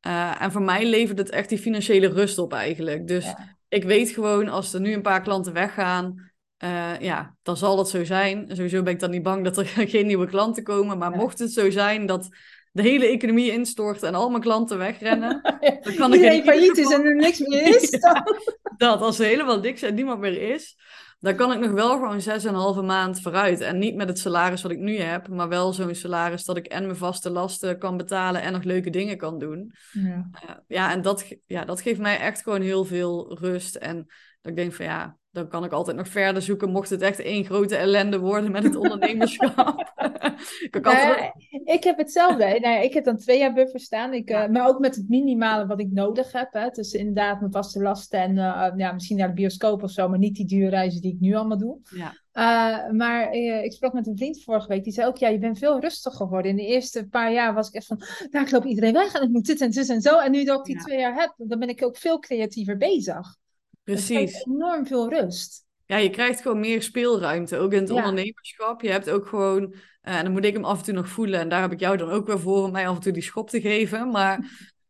Uh, 0.06 0.42
en 0.42 0.52
voor 0.52 0.62
mij 0.62 0.85
levert 0.85 1.18
het 1.18 1.30
echt 1.30 1.49
die 1.49 1.59
financiële 1.59 2.09
rust 2.09 2.38
op 2.38 2.52
eigenlijk. 2.52 3.06
Dus 3.06 3.35
ik 3.68 3.85
weet 3.85 4.11
gewoon, 4.11 4.49
als 4.49 4.73
er 4.73 4.80
nu 4.80 4.92
een 4.92 5.02
paar 5.02 5.23
klanten 5.23 5.52
weggaan, 5.52 6.30
uh, 6.64 7.00
ja, 7.00 7.37
dan 7.42 7.56
zal 7.56 7.76
dat 7.76 7.90
zo 7.90 8.04
zijn. 8.04 8.49
Sowieso 8.49 8.82
ben 8.82 8.92
ik 8.92 9.00
dan 9.00 9.11
niet 9.11 9.23
bang 9.23 9.44
dat 9.44 9.56
er 9.56 9.66
geen 9.94 10.06
nieuwe 10.06 10.26
klanten 10.26 10.62
komen. 10.62 10.99
Maar 10.99 11.11
mocht 11.11 11.38
het 11.38 11.52
zo 11.52 11.70
zijn 11.70 12.06
dat 12.06 12.28
de 12.72 12.82
hele 12.82 13.06
economie 13.06 13.52
instort 13.52 14.02
en 14.02 14.14
al 14.14 14.30
mijn 14.30 14.42
klanten 14.42 14.78
wegrennen. 14.78 15.40
dan 15.82 15.94
kan 15.94 16.12
Iedereen 16.12 16.38
ik 16.38 16.44
failliet 16.44 16.78
is 16.78 16.92
en 16.92 17.04
er 17.04 17.16
niks 17.16 17.38
meer 17.38 17.66
is. 17.66 17.90
dat, 18.76 19.00
als 19.00 19.18
er 19.18 19.26
helemaal 19.26 19.60
niks 19.60 19.82
en 19.82 19.94
niemand 19.94 20.20
meer 20.20 20.52
is, 20.52 20.76
dan 21.20 21.36
kan 21.36 21.52
ik 21.52 21.58
nog 21.58 21.70
wel 21.70 21.90
gewoon 21.90 22.76
6,5 22.80 22.84
maand 22.84 23.20
vooruit. 23.20 23.60
En 23.60 23.78
niet 23.78 23.94
met 23.94 24.08
het 24.08 24.18
salaris 24.18 24.62
wat 24.62 24.70
ik 24.70 24.78
nu 24.78 24.98
heb, 24.98 25.28
maar 25.28 25.48
wel 25.48 25.72
zo'n 25.72 25.94
salaris 25.94 26.44
dat 26.44 26.56
ik 26.56 26.66
en 26.66 26.84
mijn 26.84 26.96
vaste 26.96 27.30
lasten 27.30 27.78
kan 27.78 27.96
betalen 27.96 28.42
en 28.42 28.52
nog 28.52 28.62
leuke 28.62 28.90
dingen 28.90 29.16
kan 29.16 29.38
doen. 29.38 29.72
Ja, 29.92 30.30
uh, 30.44 30.50
ja 30.66 30.92
en 30.92 31.02
dat, 31.02 31.36
ja, 31.46 31.64
dat 31.64 31.80
geeft 31.80 32.00
mij 32.00 32.18
echt 32.18 32.42
gewoon 32.42 32.62
heel 32.62 32.84
veel 32.84 33.38
rust. 33.40 33.74
En 33.74 33.96
dat 34.40 34.50
ik 34.52 34.56
denk 34.56 34.72
van 34.72 34.84
ja, 34.84 35.16
dan 35.30 35.48
kan 35.48 35.64
ik 35.64 35.72
altijd 35.72 35.96
nog 35.96 36.08
verder 36.08 36.42
zoeken, 36.42 36.70
mocht 36.70 36.90
het 36.90 37.02
echt 37.02 37.18
één 37.18 37.44
grote 37.44 37.76
ellende 37.76 38.18
worden 38.18 38.50
met 38.50 38.62
het 38.62 38.76
ondernemerschap. 38.82 39.92
ik, 41.76 41.84
heb 41.84 41.98
hetzelfde. 41.98 42.58
nee, 42.60 42.84
ik 42.84 42.94
heb 42.94 43.04
dan 43.04 43.16
twee 43.16 43.38
jaar 43.38 43.52
buffer 43.52 43.80
staan. 43.80 44.12
Ik, 44.12 44.28
ja. 44.28 44.44
uh, 44.44 44.52
maar 44.52 44.68
ook 44.68 44.78
met 44.78 44.96
het 44.96 45.08
minimale 45.08 45.66
wat 45.66 45.80
ik 45.80 45.90
nodig 45.90 46.32
heb. 46.32 46.52
Hè. 46.52 46.68
Dus 46.68 46.92
inderdaad 46.92 47.40
mijn 47.40 47.52
vaste 47.52 47.82
lasten 47.82 48.20
en 48.20 48.36
uh, 48.36 48.70
ja, 48.76 48.92
misschien 48.92 49.16
naar 49.16 49.28
de 49.28 49.34
bioscoop 49.34 49.82
of 49.82 49.90
zo, 49.90 50.08
maar 50.08 50.18
niet 50.18 50.34
die 50.34 50.46
dure 50.46 50.68
reizen 50.68 51.00
die 51.00 51.14
ik 51.14 51.20
nu 51.20 51.34
allemaal 51.34 51.58
doe. 51.58 51.78
Ja. 51.94 52.12
Uh, 52.32 52.90
maar 52.90 53.32
ik 53.32 53.72
sprak 53.72 53.92
met 53.92 54.06
een 54.06 54.16
vriend 54.16 54.42
vorige 54.42 54.68
week, 54.68 54.84
die 54.84 54.92
zei 54.92 55.06
ook, 55.06 55.16
ja, 55.16 55.28
je 55.28 55.38
bent 55.38 55.58
veel 55.58 55.80
rustiger 55.80 56.26
geworden. 56.26 56.50
In 56.50 56.56
de 56.56 56.66
eerste 56.66 57.08
paar 57.08 57.32
jaar 57.32 57.54
was 57.54 57.68
ik 57.68 57.74
echt 57.74 57.86
van, 57.86 58.02
nou, 58.30 58.44
ik 58.44 58.50
loop 58.50 58.64
iedereen 58.64 58.92
weg 58.92 59.14
en 59.14 59.22
ik 59.22 59.30
moet 59.30 59.46
dit 59.46 59.60
en 59.60 59.70
dit 59.70 59.88
en 59.88 60.00
zo. 60.00 60.18
En 60.18 60.30
nu 60.30 60.44
dat 60.44 60.58
ik 60.58 60.64
die 60.64 60.74
ja. 60.74 60.82
twee 60.82 60.98
jaar 60.98 61.14
heb, 61.14 61.34
dan 61.36 61.58
ben 61.58 61.68
ik 61.68 61.84
ook 61.84 61.96
veel 61.96 62.18
creatiever 62.18 62.76
bezig. 62.76 63.36
Precies. 63.84 64.44
enorm 64.44 64.86
veel 64.86 65.08
rust. 65.08 65.68
Ja, 65.90 65.97
je 65.97 66.11
krijgt 66.11 66.40
gewoon 66.40 66.61
meer 66.61 66.82
speelruimte, 66.82 67.59
ook 67.59 67.73
in 67.73 67.80
het 67.80 67.90
ondernemerschap. 67.90 68.82
Je 68.82 68.90
hebt 68.90 69.11
ook 69.11 69.26
gewoon, 69.26 69.62
uh, 69.62 70.16
en 70.16 70.25
dan 70.25 70.32
moet 70.32 70.44
ik 70.44 70.54
hem 70.54 70.64
af 70.64 70.78
en 70.78 70.85
toe 70.85 70.94
nog 70.94 71.09
voelen, 71.09 71.40
en 71.40 71.49
daar 71.49 71.61
heb 71.61 71.73
ik 71.73 71.80
jou 71.80 71.97
dan 71.97 72.11
ook 72.11 72.26
weer 72.26 72.40
voor 72.40 72.64
om 72.64 72.73
mij 72.73 72.88
af 72.88 72.94
en 72.94 73.00
toe 73.00 73.12
die 73.12 73.23
schop 73.23 73.50
te 73.50 73.61
geven. 73.61 74.11
Maar 74.11 74.38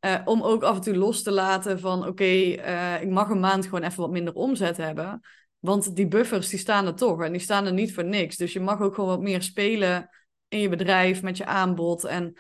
uh, 0.01 0.21
om 0.33 0.43
ook 0.43 0.63
af 0.63 0.77
en 0.77 0.83
toe 0.83 0.97
los 0.97 1.23
te 1.23 1.31
laten 1.31 1.81
van, 1.81 1.99
oké, 1.99 2.09
okay, 2.09 2.59
uh, 2.59 3.03
ik 3.03 3.09
mag 3.09 3.29
een 3.29 3.41
maand 3.41 3.65
gewoon 3.65 3.83
even 3.83 4.01
wat 4.01 4.11
minder 4.11 4.35
omzet 4.35 4.77
hebben. 4.77 5.21
Want 5.59 5.97
die 5.97 6.09
buffers, 6.09 6.49
die 6.49 6.59
staan 6.59 6.87
er 6.87 6.95
toch 6.95 7.23
en 7.23 7.33
die 7.33 7.41
staan 7.41 7.67
er 7.67 7.73
niet 7.73 7.95
voor 7.95 8.05
niks. 8.05 8.37
Dus 8.37 8.53
je 8.53 8.61
mag 8.61 8.81
ook 8.81 8.95
gewoon 8.95 9.11
wat 9.11 9.21
meer 9.21 9.43
spelen 9.43 10.09
in 10.49 10.61
je 10.61 10.69
bedrijf, 10.69 11.23
met 11.23 11.37
je 11.37 11.45
aanbod. 11.45 12.05
En 12.05 12.35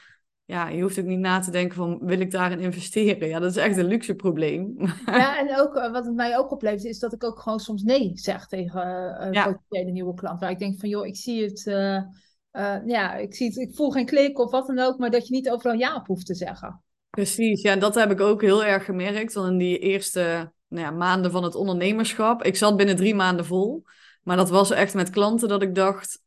ja, 0.51 0.69
je 0.69 0.83
hoeft 0.83 0.99
ook 0.99 1.05
niet 1.05 1.19
na 1.19 1.39
te 1.39 1.51
denken 1.51 1.77
van, 1.77 1.99
wil 2.03 2.21
ik 2.21 2.31
daarin 2.31 2.61
investeren? 2.61 3.29
Ja, 3.29 3.39
dat 3.39 3.51
is 3.51 3.57
echt 3.57 3.77
een 3.77 3.87
luxe 3.87 4.15
probleem. 4.15 4.77
Ja, 5.07 5.39
en 5.39 5.61
ook 5.61 5.77
uh, 5.77 5.93
wat 5.93 6.05
het 6.05 6.15
mij 6.15 6.39
ook 6.39 6.51
oplevert, 6.51 6.85
is 6.85 6.99
dat 6.99 7.13
ik 7.13 7.25
ook 7.25 7.39
gewoon 7.39 7.61
soms 7.61 7.83
nee 7.83 8.11
zeg 8.15 8.47
tegen 8.47 8.81
uh, 9.21 9.33
ja. 9.33 9.45
potentiële 9.45 9.91
nieuwe 9.91 10.15
klant. 10.15 10.41
Waar 10.41 10.51
ik 10.51 10.59
denk 10.59 10.79
van, 10.79 10.89
joh, 10.89 11.07
ik 11.07 11.17
zie 11.17 11.45
het, 11.45 11.67
uh, 11.67 12.77
ja, 12.87 13.15
ik, 13.15 13.35
zie 13.35 13.47
het, 13.47 13.57
ik 13.57 13.75
voel 13.75 13.91
geen 13.91 14.07
klik 14.07 14.39
of 14.39 14.51
wat 14.51 14.67
dan 14.67 14.79
ook, 14.79 14.99
maar 14.99 15.11
dat 15.11 15.27
je 15.27 15.35
niet 15.35 15.51
overal 15.51 15.79
ja 15.79 15.95
op 15.95 16.07
hoeft 16.07 16.27
te 16.27 16.35
zeggen. 16.35 16.83
Precies, 17.11 17.63
ja, 17.63 17.77
dat 17.77 17.95
heb 17.95 18.11
ik 18.11 18.21
ook 18.21 18.41
heel 18.41 18.65
erg 18.65 18.85
gemerkt. 18.85 19.35
Dan 19.35 19.47
in 19.47 19.59
die 19.59 19.79
eerste 19.79 20.53
nou 20.69 20.85
ja, 20.85 20.91
maanden 20.91 21.31
van 21.31 21.43
het 21.43 21.55
ondernemerschap. 21.55 22.43
Ik 22.43 22.57
zat 22.57 22.77
binnen 22.77 22.97
drie 22.97 23.15
maanden 23.15 23.45
vol. 23.45 23.83
Maar 24.23 24.37
dat 24.37 24.51
was 24.51 24.71
echt 24.71 24.95
met 24.95 25.11
klanten 25.11 25.49
dat 25.49 25.63
ik 25.63 25.75
dacht, 25.75 26.23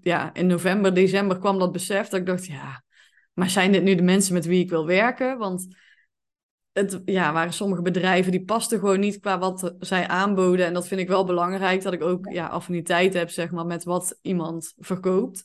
ja, 0.00 0.34
in 0.34 0.46
november, 0.46 0.94
december 0.94 1.38
kwam 1.38 1.58
dat 1.58 1.72
besef 1.72 2.08
dat 2.08 2.20
ik 2.20 2.26
dacht, 2.26 2.46
ja, 2.46 2.84
maar 3.34 3.50
zijn 3.50 3.72
dit 3.72 3.82
nu 3.82 3.94
de 3.94 4.02
mensen 4.02 4.34
met 4.34 4.46
wie 4.46 4.62
ik 4.62 4.70
wil 4.70 4.86
werken? 4.86 5.38
Want 5.38 5.66
het 6.72 7.02
ja, 7.04 7.32
waren 7.32 7.52
sommige 7.52 7.82
bedrijven 7.82 8.32
die 8.32 8.44
pasten 8.44 8.78
gewoon 8.78 9.00
niet 9.00 9.20
qua 9.20 9.38
wat 9.38 9.74
zij 9.78 10.08
aanboden. 10.08 10.66
En 10.66 10.74
dat 10.74 10.86
vind 10.86 11.00
ik 11.00 11.08
wel 11.08 11.24
belangrijk, 11.24 11.82
dat 11.82 11.92
ik 11.92 12.02
ook 12.02 12.32
ja, 12.32 12.46
affiniteit 12.46 13.14
heb 13.14 13.30
zeg 13.30 13.50
maar, 13.50 13.66
met 13.66 13.84
wat 13.84 14.18
iemand 14.22 14.72
verkoopt. 14.78 15.44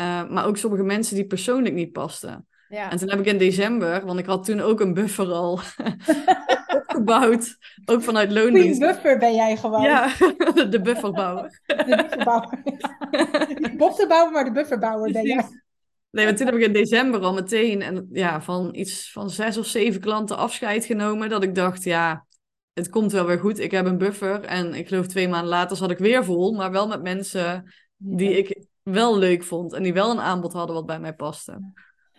Uh, 0.00 0.28
maar 0.28 0.46
ook 0.46 0.56
sommige 0.56 0.82
mensen 0.82 1.16
die 1.16 1.26
persoonlijk 1.26 1.74
niet 1.74 1.92
pasten. 1.92 2.46
Ja. 2.68 2.90
En 2.90 2.98
toen 2.98 3.10
heb 3.10 3.18
ik 3.18 3.26
in 3.26 3.38
december, 3.38 4.06
want 4.06 4.18
ik 4.18 4.26
had 4.26 4.44
toen 4.44 4.60
ook 4.60 4.80
een 4.80 4.94
buffer 4.94 5.32
al 5.32 5.60
gebouwd. 6.98 7.56
Ook 7.84 8.02
vanuit 8.02 8.30
Queen 8.30 8.44
loondienst. 8.44 8.80
buffer 8.80 9.18
ben 9.18 9.34
jij 9.34 9.56
gewoon. 9.56 9.82
Ja, 9.82 10.06
de 10.70 10.80
bufferbouwer. 10.82 11.60
De 11.66 11.84
bufferbouwer. 11.96 12.58
Niet 13.58 13.96
de 13.96 14.06
bouwer, 14.08 14.32
maar 14.32 14.44
de 14.44 14.52
bufferbouwer 14.52 15.12
ben 15.12 15.26
jij. 15.26 15.46
Nee, 16.10 16.24
want 16.24 16.36
toen 16.36 16.46
heb 16.46 16.56
ik 16.56 16.62
in 16.62 16.72
december 16.72 17.20
al 17.20 17.34
meteen 17.34 17.82
en, 17.82 18.08
ja, 18.12 18.42
van 18.42 18.74
iets 18.74 19.12
van 19.12 19.30
zes 19.30 19.56
of 19.58 19.66
zeven 19.66 20.00
klanten 20.00 20.36
afscheid 20.36 20.84
genomen. 20.84 21.28
Dat 21.28 21.42
ik 21.42 21.54
dacht, 21.54 21.84
ja, 21.84 22.26
het 22.72 22.88
komt 22.88 23.12
wel 23.12 23.26
weer 23.26 23.38
goed. 23.38 23.58
Ik 23.58 23.70
heb 23.70 23.86
een 23.86 23.98
buffer. 23.98 24.44
En 24.44 24.74
ik 24.74 24.88
geloof 24.88 25.06
twee 25.06 25.28
maanden 25.28 25.48
later 25.48 25.76
zat 25.76 25.90
ik 25.90 25.98
weer 25.98 26.24
vol. 26.24 26.52
Maar 26.52 26.70
wel 26.70 26.88
met 26.88 27.02
mensen 27.02 27.74
die 27.96 28.38
ik 28.38 28.66
wel 28.82 29.18
leuk 29.18 29.42
vond. 29.42 29.72
En 29.72 29.82
die 29.82 29.92
wel 29.92 30.10
een 30.10 30.20
aanbod 30.20 30.52
hadden 30.52 30.74
wat 30.74 30.86
bij 30.86 31.00
mij 31.00 31.14
paste. 31.14 31.72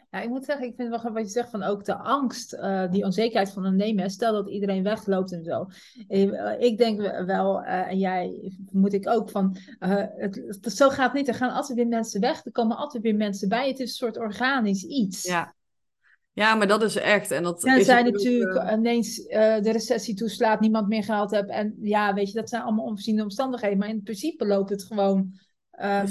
Ja, 0.09 0.21
ik 0.21 0.29
moet 0.29 0.45
zeggen, 0.45 0.67
ik 0.67 0.75
vind 0.75 0.89
wel 0.89 1.11
wat 1.11 1.23
je 1.23 1.29
zegt 1.29 1.49
van 1.49 1.63
ook 1.63 1.85
de 1.85 1.97
angst, 1.97 2.53
eh, 2.53 2.91
die 2.91 3.03
onzekerheid 3.03 3.51
van 3.51 3.65
ondernemen. 3.65 4.09
Stel 4.09 4.33
dat 4.33 4.49
iedereen 4.49 4.83
wegloopt 4.83 5.31
en 5.31 5.43
zo. 5.43 5.67
Eh, 6.07 6.59
ik 6.59 6.77
denk 6.77 7.01
wel, 7.25 7.61
eh, 7.61 7.87
en 7.87 7.97
jij 7.97 8.51
moet 8.71 8.93
ik 8.93 9.07
ook 9.07 9.29
van, 9.29 9.57
het, 9.79 10.43
het, 10.47 10.73
zo 10.73 10.89
gaat 10.89 11.05
het 11.05 11.13
niet. 11.13 11.27
Er 11.27 11.33
gaan 11.33 11.53
altijd 11.53 11.77
weer 11.77 11.87
mensen 11.87 12.21
weg, 12.21 12.45
er 12.45 12.51
komen 12.51 12.77
altijd 12.77 13.03
weer 13.03 13.15
mensen 13.15 13.49
bij. 13.49 13.67
Het 13.67 13.79
is 13.79 13.89
een 13.89 13.95
soort 13.95 14.17
organisch 14.17 14.83
iets. 14.83 15.23
Ja, 15.23 15.53
ja, 16.39 16.55
maar 16.55 16.67
dat 16.67 16.83
is 16.83 16.95
echt. 16.95 17.31
En 17.31 17.43
dat 17.43 17.65
ook, 17.65 17.87
natuurlijk 17.87 18.55
eh, 18.55 18.73
ineens 18.73 19.25
eh, 19.25 19.61
de 19.61 19.71
recessie 19.71 20.15
toeslaat, 20.15 20.59
niemand 20.59 20.87
meer 20.87 21.03
geld 21.03 21.31
hebt. 21.31 21.49
En 21.49 21.75
ja, 21.81 22.13
weet 22.13 22.27
je, 22.27 22.33
dat 22.33 22.49
zijn 22.49 22.61
allemaal 22.61 22.85
onvoorziene 22.85 23.23
omstandigheden. 23.23 23.77
Maar 23.77 23.89
in 23.89 24.03
principe 24.03 24.45
loopt 24.45 24.69
het 24.69 24.83
gewoon 24.83 25.39
uh, 25.81 26.03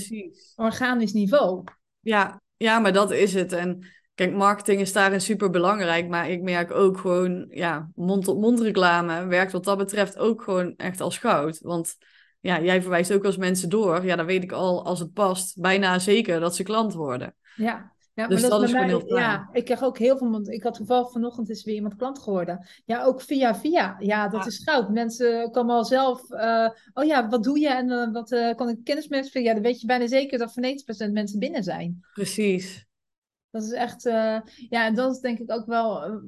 organisch 0.56 1.12
niveau. 1.12 1.64
Ja, 2.00 2.40
ja, 2.58 2.78
maar 2.78 2.92
dat 2.92 3.10
is 3.10 3.34
het. 3.34 3.52
En 3.52 3.86
kijk, 4.14 4.32
marketing 4.32 4.80
is 4.80 4.92
daarin 4.92 5.20
super 5.20 5.50
belangrijk. 5.50 6.08
Maar 6.08 6.30
ik 6.30 6.42
merk 6.42 6.70
ook 6.70 6.98
gewoon, 6.98 7.46
ja, 7.50 7.90
mond-tot-mond 7.94 8.60
reclame 8.60 9.26
werkt 9.26 9.52
wat 9.52 9.64
dat 9.64 9.78
betreft 9.78 10.18
ook 10.18 10.42
gewoon 10.42 10.74
echt 10.76 11.00
als 11.00 11.18
goud. 11.18 11.58
Want 11.60 11.96
ja, 12.40 12.60
jij 12.60 12.80
verwijst 12.80 13.12
ook 13.12 13.24
als 13.24 13.36
mensen 13.36 13.68
door. 13.68 14.04
Ja, 14.04 14.16
dan 14.16 14.26
weet 14.26 14.42
ik 14.42 14.52
al, 14.52 14.84
als 14.84 14.98
het 14.98 15.12
past, 15.12 15.60
bijna 15.60 15.98
zeker 15.98 16.40
dat 16.40 16.56
ze 16.56 16.62
klant 16.62 16.94
worden. 16.94 17.34
Ja, 17.54 17.92
ja, 18.18 18.26
dus 18.26 18.48
dat, 18.48 18.62
is 18.62 18.72
bij 18.72 18.80
gewoon 18.80 19.00
heel 19.00 19.08
fijn. 19.08 19.30
Ja, 19.30 19.48
ik 19.52 19.64
krijg 19.64 19.82
ook 19.82 19.98
heel 19.98 20.18
veel. 20.18 20.50
Ik 20.50 20.62
had 20.62 20.74
toevallig 20.74 21.10
vanochtend 21.10 21.50
is 21.50 21.64
weer 21.64 21.74
iemand 21.74 21.96
klant 21.96 22.18
geworden. 22.18 22.66
Ja, 22.84 23.04
ook 23.04 23.20
via 23.20 23.54
via. 23.54 23.96
Ja, 23.98 24.28
dat 24.28 24.46
is 24.46 24.62
goud. 24.64 24.90
Mensen 24.90 25.50
komen 25.50 25.74
al 25.74 25.84
zelf. 25.84 26.30
eh, 26.30 26.68
oh 26.92 27.04
ja, 27.04 27.28
wat 27.28 27.42
doe 27.42 27.58
je 27.58 27.68
en 27.68 27.90
eh, 27.90 28.12
wat 28.12 28.32
eh, 28.32 28.54
kan 28.54 28.68
ik 28.68 28.84
kennis 28.84 29.08
met? 29.08 29.32
Ja, 29.32 29.52
dan 29.52 29.62
weet 29.62 29.80
je 29.80 29.86
bijna 29.86 30.06
zeker 30.06 30.38
dat 30.38 30.52
van 30.52 30.62
90% 31.08 31.12
mensen 31.12 31.38
binnen 31.38 31.62
zijn. 31.62 32.00
Precies. 32.12 32.86
Dat 33.50 33.62
is 33.62 33.72
echt. 33.72 34.02
ja, 34.02 34.86
en 34.86 34.94
dat 34.94 35.14
is 35.14 35.20
denk 35.20 35.38
ik 35.38 35.52
ook 35.52 35.66
wel, 35.66 36.20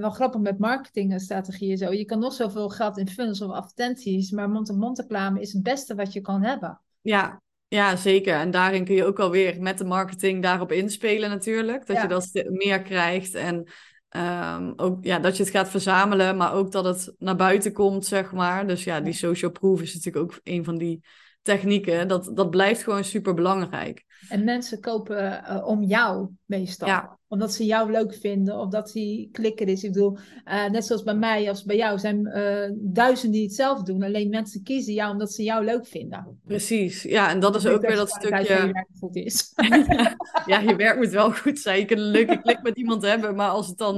wel 0.00 0.10
grappig 0.10 0.40
met 0.40 0.58
marketingstrategieën. 0.58 1.76
Zo. 1.76 1.92
Je 1.92 2.04
kan 2.04 2.18
nog 2.18 2.32
zoveel 2.32 2.68
geld 2.68 2.98
in 2.98 3.08
funnels 3.08 3.40
of 3.40 3.50
advertenties, 3.50 4.30
maar 4.30 4.50
mond-to-mond 4.50 4.98
reclame 4.98 5.40
is 5.40 5.52
het 5.52 5.62
beste 5.62 5.94
wat 5.94 6.12
je 6.12 6.20
kan 6.20 6.42
hebben. 6.42 6.80
Ja, 7.00 7.40
ja, 7.70 7.96
zeker. 7.96 8.34
En 8.34 8.50
daarin 8.50 8.84
kun 8.84 8.94
je 8.94 9.04
ook 9.04 9.18
alweer 9.18 9.60
met 9.60 9.78
de 9.78 9.84
marketing 9.84 10.42
daarop 10.42 10.72
inspelen 10.72 11.30
natuurlijk. 11.30 11.86
Dat 11.86 11.96
Ja. 11.96 12.02
je 12.02 12.08
dat 12.08 12.30
meer 12.48 12.82
krijgt 12.82 13.34
en 13.34 13.68
ehm, 14.08 14.72
ook 14.76 15.04
ja, 15.04 15.18
dat 15.18 15.36
je 15.36 15.42
het 15.42 15.52
gaat 15.52 15.70
verzamelen, 15.70 16.36
maar 16.36 16.52
ook 16.52 16.72
dat 16.72 16.84
het 16.84 17.14
naar 17.18 17.36
buiten 17.36 17.72
komt, 17.72 18.06
zeg 18.06 18.32
maar. 18.32 18.66
Dus 18.66 18.84
ja, 18.84 19.00
die 19.00 19.12
social 19.12 19.50
proof 19.50 19.82
is 19.82 19.94
natuurlijk 19.94 20.24
ook 20.32 20.40
een 20.44 20.64
van 20.64 20.78
die 20.78 21.04
technieken. 21.42 22.08
Dat, 22.08 22.30
dat 22.34 22.50
blijft 22.50 22.82
gewoon 22.82 23.04
super 23.04 23.34
belangrijk. 23.34 24.04
En 24.28 24.44
mensen 24.44 24.80
kopen 24.80 25.44
eh, 25.44 25.66
om 25.66 25.82
jou 25.82 26.28
meestal. 26.44 26.88
Ja. 26.88 27.18
Omdat 27.28 27.52
ze 27.52 27.64
jou 27.64 27.90
leuk 27.90 28.14
vinden 28.14 28.58
of 28.58 28.68
dat 28.68 28.92
die 28.92 29.28
klikker 29.32 29.68
is. 29.68 29.84
Ik 29.84 29.92
bedoel, 29.92 30.18
eh, 30.44 30.68
net 30.68 30.84
zoals 30.84 31.02
bij 31.02 31.14
mij 31.14 31.48
als 31.48 31.64
bij 31.64 31.76
jou 31.76 31.98
zijn 31.98 32.26
eh, 32.26 32.70
duizenden 32.74 33.38
die 33.38 33.46
het 33.46 33.54
zelf 33.54 33.82
doen. 33.82 34.02
Alleen 34.02 34.28
mensen 34.28 34.62
kiezen 34.62 34.94
jou 34.94 35.12
omdat 35.12 35.32
ze 35.32 35.42
jou 35.42 35.64
leuk 35.64 35.86
vinden. 35.86 36.40
Precies. 36.46 37.02
Ja, 37.02 37.30
en 37.30 37.40
dat 37.40 37.56
is 37.56 37.64
Ik 37.64 37.72
ook 37.72 37.80
weer 37.80 37.96
dat 37.96 38.18
kwaliteit 38.18 38.46
van 38.46 38.56
je 38.56 38.60
stukje. 38.60 38.72
werk 38.72 38.88
goed 38.98 39.16
is. 39.16 39.52
Ja, 40.46 40.58
je 40.58 40.76
werk 40.76 40.96
moet 40.96 41.08
wel 41.08 41.32
goed 41.32 41.58
zijn. 41.58 41.78
Je 41.78 41.84
kunt 41.84 42.00
een 42.00 42.06
leuke 42.06 42.40
klik 42.40 42.62
met 42.62 42.76
iemand 42.76 43.02
hebben, 43.02 43.34
maar 43.34 43.48
als 43.48 43.66
het 43.66 43.78
dan 43.78 43.96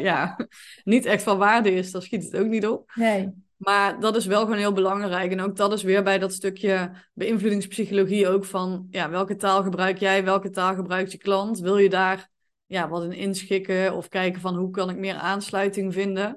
ja, 0.00 0.46
niet 0.84 1.04
echt 1.04 1.22
van 1.22 1.38
waarde 1.38 1.72
is, 1.72 1.90
dan 1.90 2.02
schiet 2.02 2.24
het 2.24 2.36
ook 2.36 2.48
niet 2.48 2.66
op. 2.66 2.92
Nee. 2.94 3.43
Maar 3.64 4.00
dat 4.00 4.16
is 4.16 4.26
wel 4.26 4.40
gewoon 4.40 4.58
heel 4.58 4.72
belangrijk. 4.72 5.32
En 5.32 5.40
ook 5.40 5.56
dat 5.56 5.72
is 5.72 5.82
weer 5.82 6.02
bij 6.02 6.18
dat 6.18 6.32
stukje 6.32 6.90
beïnvloedingspsychologie 7.12 8.28
ook 8.28 8.44
van... 8.44 8.86
Ja, 8.90 9.10
welke 9.10 9.36
taal 9.36 9.62
gebruik 9.62 9.98
jij? 9.98 10.24
Welke 10.24 10.50
taal 10.50 10.74
gebruikt 10.74 11.12
je 11.12 11.18
klant? 11.18 11.58
Wil 11.58 11.78
je 11.78 11.88
daar 11.88 12.30
ja, 12.66 12.88
wat 12.88 13.04
in 13.04 13.12
inschikken? 13.12 13.94
Of 13.94 14.08
kijken 14.08 14.40
van 14.40 14.56
hoe 14.56 14.70
kan 14.70 14.90
ik 14.90 14.96
meer 14.96 15.14
aansluiting 15.14 15.92
vinden? 15.92 16.34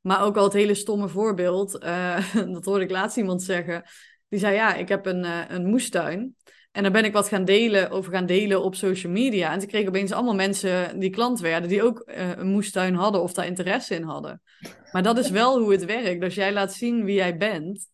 Maar 0.00 0.22
ook 0.22 0.36
al 0.36 0.44
het 0.44 0.52
hele 0.52 0.74
stomme 0.74 1.08
voorbeeld. 1.08 1.78
eh, 1.78 2.34
dat 2.54 2.64
hoorde 2.64 2.84
ik 2.84 2.90
laatst 2.90 3.16
iemand 3.16 3.42
zeggen. 3.42 3.82
Die 4.28 4.38
zei, 4.38 4.54
ja, 4.54 4.74
ik 4.74 4.88
heb 4.88 5.06
een, 5.06 5.24
eh, 5.24 5.44
een 5.48 5.66
moestuin. 5.66 6.36
En 6.78 6.84
daar 6.84 6.92
ben 6.92 7.04
ik 7.04 7.12
wat 7.12 7.28
gaan 7.28 7.44
delen, 7.44 7.90
over 7.90 8.12
gaan 8.12 8.26
delen 8.26 8.62
op 8.62 8.74
social 8.74 9.12
media. 9.12 9.52
En 9.52 9.58
toen 9.58 9.68
kreeg 9.68 9.82
ik 9.82 9.88
opeens 9.88 10.12
allemaal 10.12 10.34
mensen 10.34 11.00
die 11.00 11.10
klant 11.10 11.40
werden... 11.40 11.68
die 11.68 11.82
ook 11.82 11.98
eh, 12.00 12.36
een 12.36 12.46
moestuin 12.46 12.94
hadden 12.94 13.22
of 13.22 13.32
daar 13.32 13.46
interesse 13.46 13.94
in 13.94 14.02
hadden. 14.02 14.42
Maar 14.92 15.02
dat 15.02 15.18
is 15.18 15.30
wel 15.30 15.58
hoe 15.60 15.72
het 15.72 15.84
werkt. 15.84 16.20
Dus 16.20 16.34
jij 16.34 16.52
laat 16.52 16.72
zien 16.72 17.04
wie 17.04 17.14
jij 17.14 17.36
bent. 17.36 17.88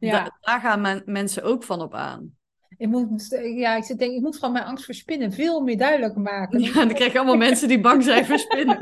Ja. 0.00 0.24
Da- 0.24 0.36
daar 0.40 0.60
gaan 0.60 0.80
men- 0.80 1.02
mensen 1.04 1.42
ook 1.42 1.62
van 1.62 1.80
op 1.80 1.94
aan. 1.94 2.36
Ik 2.76 2.88
moet, 2.88 3.40
ja, 3.56 3.76
ik 3.76 3.98
denk, 3.98 4.12
ik 4.12 4.20
moet 4.20 4.36
gewoon 4.36 4.52
mijn 4.52 4.64
angst 4.64 4.84
voor 4.84 4.94
spinnen 4.94 5.32
veel 5.32 5.60
meer 5.60 5.78
duidelijker 5.78 6.20
maken. 6.20 6.60
Ja, 6.64 6.72
dan 6.72 6.94
krijg 6.94 7.12
je 7.12 7.18
allemaal 7.18 7.36
mensen 7.48 7.68
die 7.68 7.80
bang 7.80 8.02
zijn 8.02 8.26
voor 8.26 8.38
spinnen. 8.38 8.78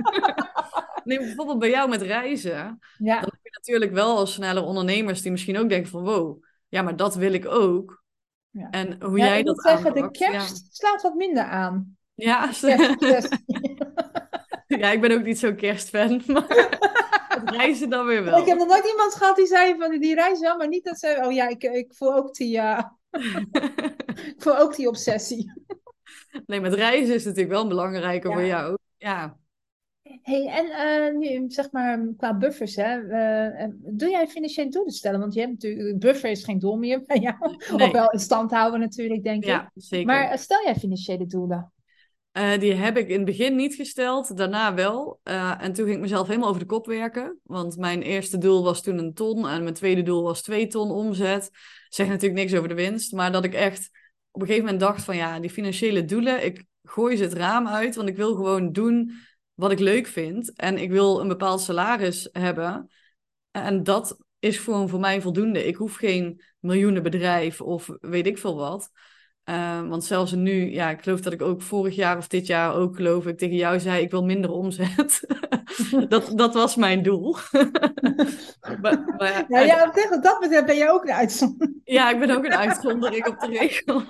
Neem 1.05 1.19
bijvoorbeeld 1.19 1.59
bij 1.59 1.71
jou 1.71 1.89
met 1.89 2.03
reizen. 2.03 2.79
Ja, 2.99 3.21
Dan 3.21 3.31
heb 3.33 3.41
je 3.43 3.51
natuurlijk 3.53 3.93
wel 3.93 4.17
al 4.17 4.27
snelle 4.27 4.63
ondernemers 4.63 5.23
die 5.23 5.31
misschien 5.31 5.59
ook 5.59 5.69
denken 5.69 5.91
van... 5.91 6.03
wow, 6.03 6.43
ja, 6.69 6.83
maar 6.83 6.97
dat 6.97 7.15
wil 7.15 7.33
ik 7.33 7.47
ook. 7.47 8.07
Ja. 8.51 8.71
En 8.71 9.03
hoe 9.03 9.19
ja 9.19 9.25
jij 9.25 9.39
ik 9.39 9.47
dat 9.47 9.55
moet 9.55 9.65
zeggen, 9.65 9.93
de 9.93 10.01
ja. 10.01 10.09
kerst 10.09 10.77
slaat 10.77 11.03
wat 11.03 11.15
minder 11.15 11.45
aan. 11.45 11.97
Ja, 12.15 12.51
Kerst, 12.61 12.97
kerst. 12.99 13.37
ja, 14.67 14.91
ik 14.91 15.01
ben 15.01 15.13
ook 15.13 15.23
niet 15.25 15.39
zo'n 15.39 15.57
kerstfan. 15.57 16.23
Maar 17.43 17.57
reizen 17.57 17.91
dan 17.91 18.07
weer 18.07 18.25
wel. 18.25 18.39
Ik 18.39 18.47
heb 18.47 18.59
nog 18.59 18.69
nooit 18.69 18.89
iemand 18.91 19.15
gehad 19.15 19.37
die 19.37 19.47
zei 19.47 19.77
van 19.79 19.99
die 19.99 20.15
reis 20.15 20.41
wel, 20.41 20.57
maar 20.57 20.69
niet 20.69 20.85
dat 20.85 20.99
ze. 20.99 21.23
Oh 21.25 21.33
ja, 21.33 21.49
ik, 21.49 21.63
ik 21.63 21.95
voel 21.95 22.15
ook 22.15 22.35
die, 22.35 22.59
eh, 22.59 22.85
ik 24.35 24.35
voel 24.37 24.59
ook 24.59 24.77
die 24.77 24.89
obsessie. 24.89 25.53
Nee, 26.47 26.61
met 26.61 26.75
reizen 26.75 27.15
is 27.15 27.25
natuurlijk 27.25 27.53
wel 27.53 27.69
belangrijker 27.69 28.33
voor 28.33 28.45
jou. 28.45 28.79
Ja, 28.97 29.37
Hey, 30.23 30.47
en 30.47 30.71
eh, 30.71 31.19
nu 31.19 31.51
zeg 31.51 31.71
maar 31.71 32.07
qua 32.17 32.35
buffers, 32.35 32.77
hè, 32.77 33.09
eh, 33.09 33.63
eh, 33.63 33.71
doe 33.77 34.11
jij 34.11 34.27
financiële 34.27 34.71
doelen 34.71 34.93
stellen? 34.93 35.21
Want 35.21 35.35
je 35.35 35.41
hebt 35.41 35.53
natuurlijk, 35.53 35.99
buffer 35.99 36.31
is 36.31 36.45
geen 36.45 36.59
doel 36.59 36.77
meer 36.77 37.03
bij 37.07 37.19
jou. 37.19 37.37
Nee. 37.77 37.87
Of 37.87 37.93
wel 37.93 38.11
in 38.11 38.19
stand 38.19 38.51
houden 38.51 38.81
natuurlijk, 38.81 39.23
denk 39.23 39.43
ik. 39.43 39.49
ja 39.49 39.71
zeker. 39.75 40.07
Maar 40.07 40.39
stel 40.39 40.65
jij 40.65 40.75
financiële 40.75 41.27
doelen? 41.27 41.73
Die 42.59 42.75
heb 42.75 42.97
ik 42.97 43.09
in 43.09 43.17
het 43.17 43.25
begin 43.25 43.57
niet 43.57 43.75
gesteld, 43.75 44.37
daarna 44.37 44.75
wel. 44.75 45.21
En 45.23 45.73
toen 45.73 45.85
ging 45.85 45.97
ik 45.97 46.01
mezelf 46.01 46.27
helemaal 46.27 46.49
over 46.49 46.61
de 46.61 46.67
kop 46.67 46.87
werken. 46.87 47.39
Want 47.43 47.77
mijn 47.77 48.03
eerste 48.03 48.39
doel 48.39 48.63
was 48.63 48.83
toen 48.83 48.99
een 48.99 49.15
ton 49.15 49.49
en 49.49 49.63
mijn 49.63 49.75
tweede 49.75 50.03
doel 50.03 50.23
was 50.23 50.43
twee 50.43 50.67
ton 50.67 50.91
omzet. 50.91 51.51
Zeg 51.89 52.09
natuurlijk 52.09 52.41
niks 52.41 52.55
over 52.55 52.69
de 52.69 52.75
winst, 52.75 53.13
maar 53.13 53.33
dat 53.33 53.45
ik 53.45 53.55
echt 53.55 53.91
op 54.31 54.41
een 54.41 54.47
gegeven 54.47 54.65
moment 54.65 54.81
dacht 54.81 55.05
van 55.05 55.17
ja, 55.17 55.41
die 55.41 55.51
financiële 55.51 56.05
doelen, 56.05 56.45
ik 56.45 56.65
gooi 56.83 57.17
ze 57.17 57.23
het 57.23 57.33
raam 57.33 57.69
uit, 57.69 57.95
want 57.95 58.09
ik 58.09 58.17
wil 58.17 58.35
gewoon 58.35 58.73
doen 58.73 59.13
wat 59.59 59.71
ik 59.71 59.79
leuk 59.79 60.07
vind. 60.07 60.53
En 60.53 60.79
ik 60.79 60.91
wil 60.91 61.21
een 61.21 61.29
bepaald 61.29 61.61
salaris 61.61 62.29
hebben. 62.33 62.91
En 63.51 63.83
dat 63.83 64.19
is 64.39 64.59
gewoon 64.59 64.89
voor 64.89 65.01
mij 65.01 65.21
voldoende. 65.21 65.67
Ik 65.67 65.77
hoef 65.77 65.95
geen 65.95 66.43
miljoenenbedrijf 66.59 67.61
of 67.61 67.89
weet 68.01 68.27
ik 68.27 68.39
veel 68.39 68.57
wat. 68.57 68.91
Eh, 69.49 69.89
want 69.89 70.05
zelfs 70.05 70.33
nu, 70.33 70.73
ja, 70.73 70.91
ik 70.91 71.03
geloof 71.03 71.21
dat 71.21 71.33
ik 71.33 71.43
ook 71.43 71.63
vorig 71.63 71.95
jaar 71.95 72.17
of 72.17 72.29
dit 72.29 72.47
jaar 72.47 72.75
ook 72.75 72.97
geloof 72.97 73.27
ik 73.27 73.39
tegen 73.39 73.57
jou 73.57 73.81
zei, 73.81 74.03
ik 74.03 74.11
wil 74.11 74.25
minder 74.25 74.51
omzet. 74.51 75.21
dat, 76.09 76.33
dat 76.35 76.55
was 76.55 76.77
mijn 76.77 77.03
doel. 77.03 77.33
maar, 78.83 79.05
maar, 79.19 79.45
Nou 79.49 79.67
ja, 79.67 79.87
op 79.87 80.23
dat 80.23 80.39
betreft 80.41 80.67
ben 80.67 80.77
jij 80.77 80.91
ook 80.91 81.03
een 81.03 81.13
uitzondering. 81.13 81.81
ja, 81.85 82.11
ik 82.11 82.19
ben 82.19 82.31
ook 82.31 82.45
een 82.45 82.55
uitzondering 82.55 83.27
op 83.27 83.41
de 83.41 83.47
regel. 83.47 84.03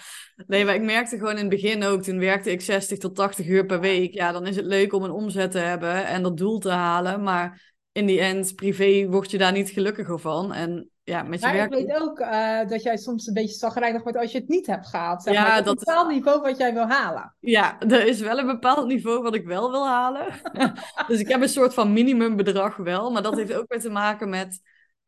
nee, 0.46 0.64
maar 0.64 0.74
ik 0.74 0.82
merkte 0.82 1.16
gewoon 1.16 1.36
in 1.36 1.38
het 1.38 1.48
begin 1.48 1.84
ook, 1.84 2.02
toen 2.02 2.18
werkte 2.18 2.50
ik 2.50 2.60
60 2.60 2.98
tot 2.98 3.14
80 3.14 3.46
uur 3.46 3.66
per 3.66 3.80
week. 3.80 4.14
Ja, 4.14 4.32
dan 4.32 4.46
is 4.46 4.56
het 4.56 4.64
leuk 4.64 4.92
om 4.92 5.02
een 5.02 5.10
omzet 5.10 5.50
te 5.50 5.58
hebben 5.58 6.06
en 6.06 6.22
dat 6.22 6.36
doel 6.36 6.58
te 6.58 6.70
halen. 6.70 7.22
Maar 7.22 7.74
in 7.92 8.06
die 8.06 8.20
end, 8.20 8.54
privé, 8.54 9.06
word 9.08 9.30
je 9.30 9.38
daar 9.38 9.52
niet 9.52 9.70
gelukkiger 9.70 10.18
van. 10.18 10.52
En 10.52 10.90
ja, 11.08 11.22
met 11.22 11.40
je 11.40 11.46
Maar 11.46 11.54
ik 11.54 11.70
werk... 11.70 11.86
weet 11.86 12.00
ook 12.00 12.20
eh, 12.20 12.68
dat 12.68 12.82
jij 12.82 12.96
soms 12.96 13.26
een 13.26 13.34
beetje 13.34 13.54
zagrijnig 13.54 14.02
wordt 14.02 14.18
als 14.18 14.32
je 14.32 14.38
het 14.38 14.48
niet 14.48 14.66
hebt 14.66 14.86
gehaald. 14.86 15.22
Zeg 15.22 15.34
Ja, 15.34 15.42
maar, 15.42 15.64
dat 15.64 15.66
een 15.66 15.84
bepaald 15.84 16.08
niveau 16.08 16.40
wat 16.40 16.56
jij 16.56 16.72
wil 16.72 16.86
halen. 16.86 17.34
Ja, 17.40 17.80
er 17.80 18.06
is 18.06 18.20
wel 18.20 18.38
een 18.38 18.46
bepaald 18.46 18.86
niveau 18.86 19.22
wat 19.22 19.34
ik 19.34 19.46
wel 19.46 19.70
wil 19.70 19.86
halen. 19.86 20.26
dus 21.08 21.20
ik 21.20 21.28
heb 21.28 21.42
een 21.42 21.48
soort 21.48 21.74
van 21.74 21.92
minimumbedrag 21.92 22.76
wel. 22.76 23.10
Maar 23.10 23.22
dat 23.22 23.36
heeft 23.36 23.54
ook 23.54 23.64
weer 23.68 23.80
te 23.80 23.90
maken 23.90 24.28
met 24.28 24.60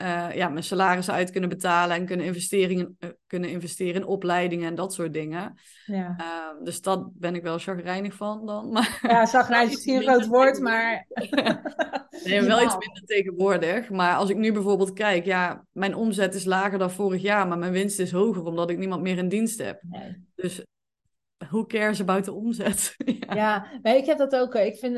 uh, 0.03 0.35
ja, 0.35 0.49
mijn 0.49 0.65
salaris 0.65 1.11
uit 1.11 1.31
kunnen 1.31 1.49
betalen 1.49 1.97
en 1.97 2.07
kunnen, 2.07 2.27
investeringen, 2.27 2.97
uh, 3.01 3.11
kunnen 3.27 3.51
investeren 3.51 3.95
in 3.95 4.07
opleidingen 4.07 4.69
en 4.69 4.75
dat 4.75 4.95
soort 4.95 5.13
dingen. 5.13 5.55
Ja. 5.87 6.17
Uh, 6.21 6.65
dus 6.65 6.81
dat 6.81 7.11
ben 7.15 7.35
ik 7.35 7.43
wel 7.43 7.59
chagrijnig 7.59 8.15
van 8.15 8.47
dan. 8.47 8.71
Maar, 8.73 8.99
ja, 9.03 9.27
chagrijnig 9.27 9.73
is 9.73 9.87
een 9.87 10.03
groot 10.03 10.27
woord, 10.27 10.61
maar... 10.61 11.07
nee, 12.25 12.43
wel 12.43 12.63
iets 12.63 12.77
minder 12.79 13.03
tegenwoordig. 13.05 13.91
Maar 13.91 14.17
als 14.17 14.31
ik 14.31 14.37
nu 14.37 14.53
bijvoorbeeld 14.53 14.93
kijk, 14.93 15.25
ja, 15.25 15.65
mijn 15.73 15.95
omzet 15.95 16.35
is 16.35 16.45
lager 16.45 16.79
dan 16.79 16.91
vorig 16.91 17.23
jaar, 17.23 17.49
maar 17.49 17.59
mijn 17.59 17.73
winst 17.73 17.99
is 17.99 18.13
hoger 18.13 18.45
omdat 18.45 18.71
ik 18.71 18.79
niemand 18.79 19.03
meer 19.03 19.19
in 19.19 19.29
dienst 19.29 19.59
heb. 19.59 19.83
Nee. 19.83 20.29
Dus 20.35 20.65
who 21.49 21.67
cares 21.67 22.01
about 22.01 22.25
de 22.25 22.33
omzet? 22.33 22.95
ja, 23.35 23.67
ja 23.83 23.95
ik 23.95 24.07
heb 24.07 24.19
dat 24.19 24.37
ook. 24.37 24.55
Ik 24.55 24.77
vind 24.77 24.97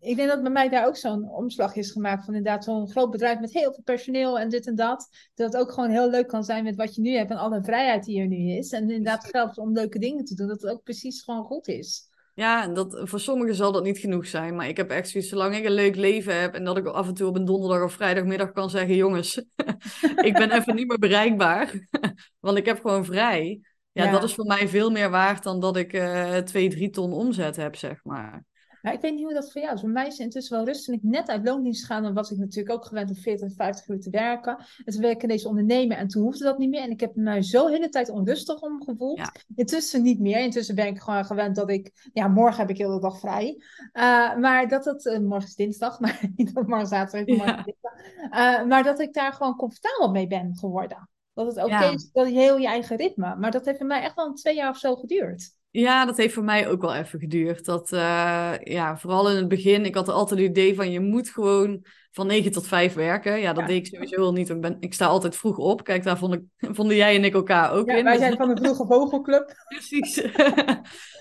ik 0.00 0.16
denk 0.16 0.28
dat 0.28 0.42
bij 0.42 0.50
mij 0.50 0.68
daar 0.68 0.86
ook 0.86 0.96
zo'n 0.96 1.30
omslag 1.30 1.74
is 1.74 1.90
gemaakt 1.90 2.24
van 2.24 2.34
inderdaad 2.34 2.64
zo'n 2.64 2.90
groot 2.90 3.10
bedrijf 3.10 3.40
met 3.40 3.52
heel 3.52 3.72
veel 3.72 3.82
personeel 3.84 4.38
en 4.38 4.48
dit 4.48 4.66
en 4.66 4.74
dat. 4.74 5.08
Dat 5.34 5.52
het 5.52 5.62
ook 5.62 5.72
gewoon 5.72 5.90
heel 5.90 6.10
leuk 6.10 6.26
kan 6.26 6.44
zijn 6.44 6.64
met 6.64 6.76
wat 6.76 6.94
je 6.94 7.00
nu 7.00 7.16
hebt 7.16 7.30
en 7.30 7.36
alle 7.36 7.62
vrijheid 7.62 8.04
die 8.04 8.20
er 8.20 8.26
nu 8.26 8.50
is. 8.50 8.72
En 8.72 8.80
inderdaad 8.90 9.24
geld 9.24 9.58
om 9.58 9.72
leuke 9.72 9.98
dingen 9.98 10.24
te 10.24 10.34
doen, 10.34 10.48
dat 10.48 10.60
het 10.62 10.70
ook 10.70 10.82
precies 10.82 11.22
gewoon 11.22 11.44
goed 11.44 11.68
is. 11.68 12.08
Ja, 12.34 12.68
dat, 12.68 13.00
voor 13.02 13.20
sommigen 13.20 13.54
zal 13.54 13.72
dat 13.72 13.82
niet 13.82 13.98
genoeg 13.98 14.26
zijn. 14.26 14.54
Maar 14.54 14.68
ik 14.68 14.76
heb 14.76 14.90
echt 14.90 15.08
zoiets, 15.08 15.30
zolang 15.30 15.56
ik 15.56 15.64
een 15.64 15.72
leuk 15.72 15.96
leven 15.96 16.40
heb 16.40 16.54
en 16.54 16.64
dat 16.64 16.76
ik 16.76 16.86
af 16.86 17.08
en 17.08 17.14
toe 17.14 17.28
op 17.28 17.36
een 17.36 17.44
donderdag 17.44 17.82
of 17.82 17.92
vrijdagmiddag 17.92 18.52
kan 18.52 18.70
zeggen: 18.70 18.96
jongens, 18.96 19.36
ik 20.28 20.32
ben 20.32 20.50
even 20.50 20.74
niet 20.74 20.88
meer 20.88 20.98
bereikbaar, 20.98 21.88
want 22.40 22.58
ik 22.58 22.66
heb 22.66 22.80
gewoon 22.80 23.04
vrij. 23.04 23.60
Ja, 23.92 24.10
dat 24.10 24.22
is 24.22 24.34
voor 24.34 24.46
mij 24.46 24.68
veel 24.68 24.90
meer 24.90 25.10
waard 25.10 25.42
dan 25.42 25.60
dat 25.60 25.76
ik 25.76 25.92
uh, 25.92 26.36
twee, 26.36 26.68
drie 26.68 26.90
ton 26.90 27.12
omzet 27.12 27.56
heb, 27.56 27.76
zeg 27.76 28.04
maar. 28.04 28.44
Maar 28.82 28.92
ik 28.92 29.00
weet 29.00 29.14
niet 29.14 29.24
hoe 29.24 29.34
dat 29.34 29.52
voor 29.52 29.60
jou 29.60 29.74
is. 29.74 29.80
Voor 29.80 29.90
mij 29.90 30.06
is 30.06 30.12
het 30.12 30.22
intussen 30.22 30.56
wel 30.56 30.66
rustig. 30.66 30.84
Toen 30.84 30.94
ik 30.94 31.02
net 31.02 31.28
uit 31.28 31.44
loondienst 31.44 31.80
gegaan, 31.80 32.02
dan 32.02 32.14
was 32.14 32.30
ik 32.30 32.38
natuurlijk 32.38 32.74
ook 32.74 32.84
gewend 32.84 33.10
om 33.10 33.16
40, 33.16 33.52
50 33.54 33.88
uur 33.88 34.00
te 34.00 34.10
werken. 34.10 34.56
En 34.84 34.92
toen 34.92 35.02
werkte 35.02 35.26
deze 35.26 35.48
ondernemer 35.48 35.96
en 35.96 36.08
toen 36.08 36.22
hoefde 36.22 36.44
dat 36.44 36.58
niet 36.58 36.70
meer. 36.70 36.82
En 36.82 36.90
ik 36.90 37.00
heb 37.00 37.14
me 37.14 37.44
zo 37.44 37.66
de 37.66 37.72
hele 37.72 37.88
tijd 37.88 38.08
onrustig 38.08 38.60
om 38.60 38.82
gevoeld. 38.84 39.30
Intussen 39.54 40.02
niet 40.02 40.20
meer. 40.20 40.40
Intussen 40.40 40.74
ben 40.74 40.86
ik 40.86 41.00
gewoon 41.00 41.24
gewend 41.24 41.56
dat 41.56 41.70
ik... 41.70 42.10
Ja, 42.12 42.28
morgen 42.28 42.60
heb 42.60 42.70
ik 42.70 42.78
heel 42.78 42.94
de 42.94 43.00
dag 43.00 43.18
vrij. 43.18 43.62
Uh, 43.92 44.36
maar 44.36 44.68
dat 44.68 44.84
het... 44.84 45.04
Uh, 45.04 45.18
morgen 45.18 45.48
is 45.48 45.54
dinsdag, 45.54 46.00
maar 46.00 46.20
niet 46.36 46.54
morgen 46.54 46.86
zaterdag 46.86 47.26
dinsdag. 47.26 47.66
Uh, 47.66 48.64
maar 48.64 48.82
dat 48.82 49.00
ik 49.00 49.12
daar 49.12 49.32
gewoon 49.32 49.56
comfortabel 49.56 50.10
mee 50.10 50.26
ben 50.26 50.56
geworden. 50.56 51.08
Dat 51.44 51.56
het 51.56 51.64
oké 51.64 51.92
is, 51.94 52.10
dat 52.12 52.28
je 52.28 52.34
heel 52.34 52.56
je 52.56 52.66
eigen 52.66 52.96
ritme. 52.96 53.36
Maar 53.36 53.50
dat 53.50 53.64
heeft 53.64 53.78
voor 53.78 53.86
mij 53.86 54.02
echt 54.02 54.14
wel 54.14 54.32
twee 54.32 54.54
jaar 54.54 54.70
of 54.70 54.78
zo 54.78 54.96
geduurd. 54.96 55.58
Ja, 55.70 56.04
dat 56.06 56.16
heeft 56.16 56.34
voor 56.34 56.44
mij 56.44 56.68
ook 56.68 56.80
wel 56.80 56.94
even 56.94 57.18
geduurd. 57.18 57.64
Dat, 57.64 57.92
uh, 57.92 58.52
ja, 58.62 58.98
vooral 58.98 59.30
in 59.30 59.36
het 59.36 59.48
begin, 59.48 59.84
ik 59.84 59.94
had 59.94 60.08
altijd 60.08 60.40
het 60.40 60.48
idee 60.48 60.74
van 60.74 60.90
je 60.90 61.00
moet 61.00 61.28
gewoon 61.28 61.84
van 62.10 62.26
9 62.26 62.52
tot 62.52 62.66
5 62.66 62.94
werken. 62.94 63.40
Ja, 63.40 63.52
dat 63.52 63.66
deed 63.66 63.86
ik 63.86 63.94
sowieso 63.94 64.20
wel 64.20 64.32
niet. 64.32 64.48
Ik, 64.48 64.60
ben, 64.60 64.76
ik 64.80 64.94
sta 64.94 65.06
altijd 65.06 65.36
vroeg 65.36 65.56
op. 65.56 65.84
Kijk, 65.84 66.02
daar 66.02 66.18
vond 66.18 66.34
ik, 66.34 66.42
vonden 66.76 66.96
jij 66.96 67.16
en 67.16 67.24
ik 67.24 67.34
elkaar 67.34 67.72
ook 67.72 67.90
ja, 67.90 67.96
in. 67.96 68.04
Wij 68.04 68.12
dus 68.12 68.22
zijn 68.22 68.36
van 68.36 68.54
de 68.54 68.60
Vroege 68.62 68.86
Vogelclub. 68.86 69.54
Precies. 69.68 70.14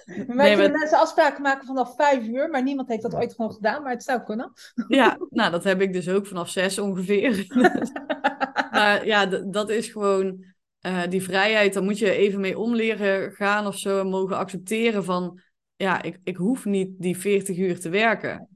wij 0.05 0.25
nee, 0.27 0.55
kunnen 0.55 0.79
mensen 0.79 0.99
afspraken 0.99 1.41
maken 1.41 1.67
vanaf 1.67 1.95
5 1.95 2.27
uur, 2.27 2.49
maar 2.49 2.63
niemand 2.63 2.88
heeft 2.88 3.01
dat 3.01 3.15
ooit 3.15 3.34
gewoon 3.34 3.53
gedaan, 3.53 3.84
maar 3.84 3.91
het 3.91 4.03
zou 4.03 4.23
kunnen. 4.23 4.51
ja, 4.88 5.17
nou, 5.29 5.51
dat 5.51 5.63
heb 5.63 5.82
ik 5.82 5.93
dus 5.93 6.10
ook 6.10 6.27
vanaf 6.27 6.49
6 6.49 6.79
ongeveer. 6.79 7.45
Maar 8.79 9.05
ja, 9.05 9.25
dat 9.25 9.69
is 9.69 9.87
gewoon 9.87 10.45
uh, 10.81 11.03
die 11.09 11.23
vrijheid, 11.23 11.73
daar 11.73 11.83
moet 11.83 11.99
je 11.99 12.11
even 12.11 12.39
mee 12.39 12.59
omleren 12.59 13.31
gaan 13.31 13.67
of 13.67 13.77
zo. 13.77 13.99
En 13.99 14.07
mogen 14.07 14.37
accepteren 14.37 15.03
van, 15.03 15.41
ja, 15.75 16.01
ik, 16.01 16.19
ik 16.23 16.35
hoef 16.35 16.65
niet 16.65 16.89
die 16.97 17.17
40 17.17 17.57
uur 17.57 17.79
te 17.79 17.89
werken. 17.89 18.47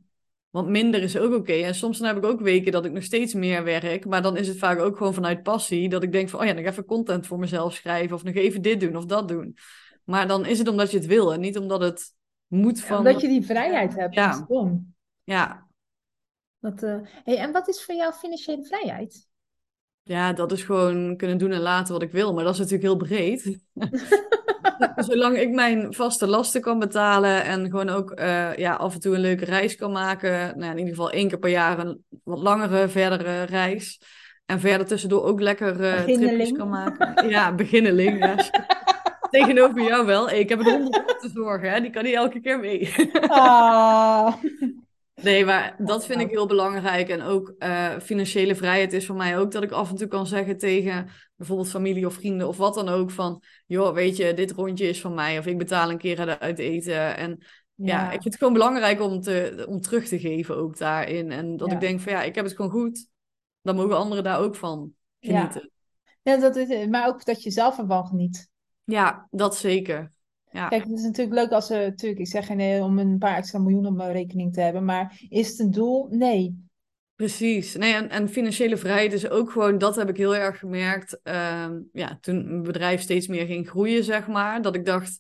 Want 0.50 0.68
minder 0.68 1.02
is 1.02 1.18
ook 1.18 1.34
oké. 1.34 1.54
En 1.54 1.76
soms 1.76 1.98
dan 1.98 2.08
heb 2.08 2.18
ik 2.18 2.26
ook 2.26 2.40
weken 2.40 2.72
dat 2.72 2.86
ik 2.86 2.92
nog 2.92 3.04
steeds 3.04 3.34
meer 3.34 3.64
werk. 3.64 4.06
Maar 4.06 4.22
dan 4.22 4.38
is 4.38 4.48
het 4.48 4.58
vaak 4.58 4.80
ook 4.80 4.98
gewoon 4.98 5.14
vanuit 5.14 5.44
passie. 5.44 5.90
Dat 5.90 6.04
ik 6.04 6.12
denk 6.12 6.30
van, 6.30 6.40
oh 6.40 6.46
ja, 6.46 6.54
nog 6.54 6.66
even 6.66 6.86
content 6.86 7.28
voor 7.28 7.40
mezelf 7.40 7.74
schrijven. 7.74 8.16
Of 8.16 8.24
nog 8.24 8.36
even 8.36 8.62
dit 8.62 8.80
doen 8.80 8.96
of 8.96 9.06
dat 9.06 9.28
doen. 9.28 9.58
Maar 10.04 10.28
dan 10.28 10.46
is 10.46 10.60
het 10.60 10.68
omdat 10.68 10.92
je 10.92 10.98
het 10.98 11.06
wil. 11.06 11.34
En 11.34 11.40
niet 11.40 11.58
omdat 11.58 11.82
het 11.82 12.14
moet 12.48 12.82
van... 12.82 12.98
omdat 12.98 13.22
je 13.22 13.28
die 13.28 13.46
vrijheid 13.46 13.96
hebt. 13.96 14.14
Ja. 14.14 14.48
Ja. 15.24 15.68
Dat, 16.60 16.84
uh... 16.84 16.98
hey, 17.24 17.38
en 17.38 17.52
wat 17.52 17.68
is 17.68 17.84
voor 17.84 17.96
jou 17.96 18.14
financiële 18.14 18.64
vrijheid? 18.64 19.32
Ja, 20.04 20.34
dat 20.34 20.52
is 20.52 20.64
gewoon 20.64 21.18
kunnen 21.18 21.38
doen 21.38 21.52
en 21.52 21.62
laten 21.62 21.94
wat 21.94 22.02
ik 22.02 22.12
wil. 22.12 22.34
Maar 22.34 22.44
dat 22.44 22.54
is 22.54 22.60
natuurlijk 22.60 22.84
heel 22.84 23.08
breed. 23.08 23.60
Zolang 24.96 25.38
ik 25.38 25.50
mijn 25.50 25.94
vaste 25.94 26.28
lasten 26.28 26.62
kan 26.62 26.80
betalen 26.80 27.44
en 27.44 27.66
gewoon 27.70 27.90
ook 27.90 28.20
uh, 28.20 28.56
ja, 28.56 28.74
af 28.74 28.94
en 28.94 29.00
toe 29.00 29.16
een 29.16 29.22
leuke 29.22 29.46
reis 29.46 29.76
kan 29.76 29.92
maken. 29.92 30.58
Nou, 30.58 30.72
in 30.72 30.78
ieder 30.78 30.94
geval 30.94 31.12
één 31.12 31.28
keer 31.28 31.40
per 31.40 31.50
jaar 31.50 31.80
een 31.80 32.04
wat 32.24 32.40
langere, 32.40 32.90
verdere 32.90 33.44
reis. 33.44 34.02
En 34.46 34.60
verder 34.60 34.88
tussendoor 34.88 35.24
ook 35.24 35.42
lekker 35.42 35.80
uh, 35.80 36.04
tripjes 36.04 36.52
kan 36.52 36.70
maken. 36.70 37.30
Ja, 37.30 37.56
beginneling. 37.56 38.20
Ja. 38.20 38.36
Tegenover 39.30 39.82
jou 39.82 40.06
wel. 40.06 40.30
ik 40.30 40.50
heb 40.50 40.60
een 40.60 40.72
hond 40.72 40.98
om 40.98 41.06
te 41.06 41.30
zorgen, 41.34 41.72
hè? 41.72 41.82
die 41.82 41.90
kan 41.90 42.04
niet 42.04 42.16
elke 42.16 42.40
keer 42.40 42.60
mee. 42.60 42.94
ah. 43.28 44.34
Nee, 45.22 45.46
maar 45.46 45.76
dat 45.78 46.06
vind 46.06 46.22
ik 46.22 46.30
heel 46.30 46.48
belangrijk. 46.48 47.10
En 47.10 47.22
ook 47.22 47.54
uh, 47.60 48.00
financiële 48.00 48.56
vrijheid 48.56 48.94
is 48.94 49.06
voor 49.06 49.16
mij 49.16 49.38
ook 49.38 49.52
dat 49.52 49.64
ik 49.64 49.72
af 49.72 49.90
en 49.90 49.96
toe 49.96 50.08
kan 50.08 50.28
zeggen 50.28 50.58
tegen 50.58 51.10
bijvoorbeeld 51.36 51.70
familie 51.70 52.06
of 52.06 52.14
vrienden 52.14 52.48
of 52.48 52.58
wat 52.58 52.74
dan 52.74 52.90
ook 52.90 53.12
van, 53.12 53.44
joh, 53.66 53.94
weet 53.94 54.18
je, 54.18 54.34
dit 54.34 54.52
rondje 54.52 54.88
is 54.88 55.02
van 55.02 55.14
mij 55.14 55.40
of 55.40 55.46
ik 55.46 55.58
betaal 55.58 55.90
een 55.90 55.98
keer 55.98 56.40
uit 56.40 56.60
eten. 56.60 57.18
En 57.18 57.44
ja, 57.76 58.06
ik 58.06 58.12
vind 58.12 58.24
het 58.24 58.38
gewoon 58.38 58.54
belangrijk 58.54 59.02
om, 59.02 59.22
te, 59.22 59.66
om 59.70 59.82
terug 59.82 60.08
te 60.08 60.20
geven 60.20 60.58
ook 60.58 60.78
daarin. 60.78 61.32
En 61.32 61.58
dat 61.58 61.72
ik 61.72 61.80
denk 61.80 62.00
van, 62.00 62.12
ja, 62.12 62.24
ik 62.24 62.36
heb 62.36 62.46
het 62.46 62.56
gewoon 62.56 62.72
goed. 62.72 63.08
Dan 63.62 63.76
mogen 63.76 63.98
anderen 63.98 64.24
daar 64.24 64.40
ook 64.40 64.56
van 64.56 64.94
genieten. 65.20 65.72
Ja, 66.22 66.38
dat 66.38 66.56
is, 66.56 66.88
maar 66.88 67.08
ook 67.08 67.26
dat 67.26 67.44
je 67.44 67.52
zelf 67.52 67.78
ervan 67.78 68.08
geniet. 68.08 68.50
Ja, 68.84 69.28
dat 69.32 69.58
zeker. 69.58 70.12
Ja. 70.54 70.68
Kijk, 70.68 70.84
het 70.84 70.92
is 70.92 71.04
natuurlijk 71.04 71.36
leuk 71.36 71.52
als 71.52 71.68
ze, 71.68 71.74
natuurlijk, 71.74 72.22
ik 72.22 72.28
zeg 72.28 72.46
geen 72.46 72.82
om 72.84 73.00
een 73.00 73.18
paar 73.18 73.36
extra 73.36 73.60
miljoen 73.60 73.86
op 73.86 73.96
mijn 73.96 74.12
rekening 74.12 74.54
te 74.54 74.62
hebben, 74.62 74.86
maar 74.86 75.22
is 75.30 75.50
het 75.50 75.60
een 75.60 75.72
doel? 75.72 76.08
Nee. 76.10 76.68
Precies. 77.16 77.76
Nee, 77.76 77.94
en, 77.94 78.10
en 78.10 78.30
financiële 78.30 78.78
vrijheid 78.78 79.14
is 79.14 79.30
ook 79.30 79.52
gewoon, 79.52 79.78
dat 79.78 79.96
heb 79.96 80.10
ik 80.10 80.18
heel 80.18 80.36
erg 80.36 80.60
gemerkt, 80.60 81.20
uh, 81.24 81.70
ja, 81.92 82.18
toen 82.22 82.48
mijn 82.48 82.64
bedrijf 82.64 83.02
steeds 83.02 83.28
meer 83.28 83.46
ging 83.46 83.70
groeien, 83.70 84.04
zeg 84.04 84.28
maar, 84.28 84.62
dat 84.62 84.76
ik 84.76 84.86
dacht, 84.86 85.20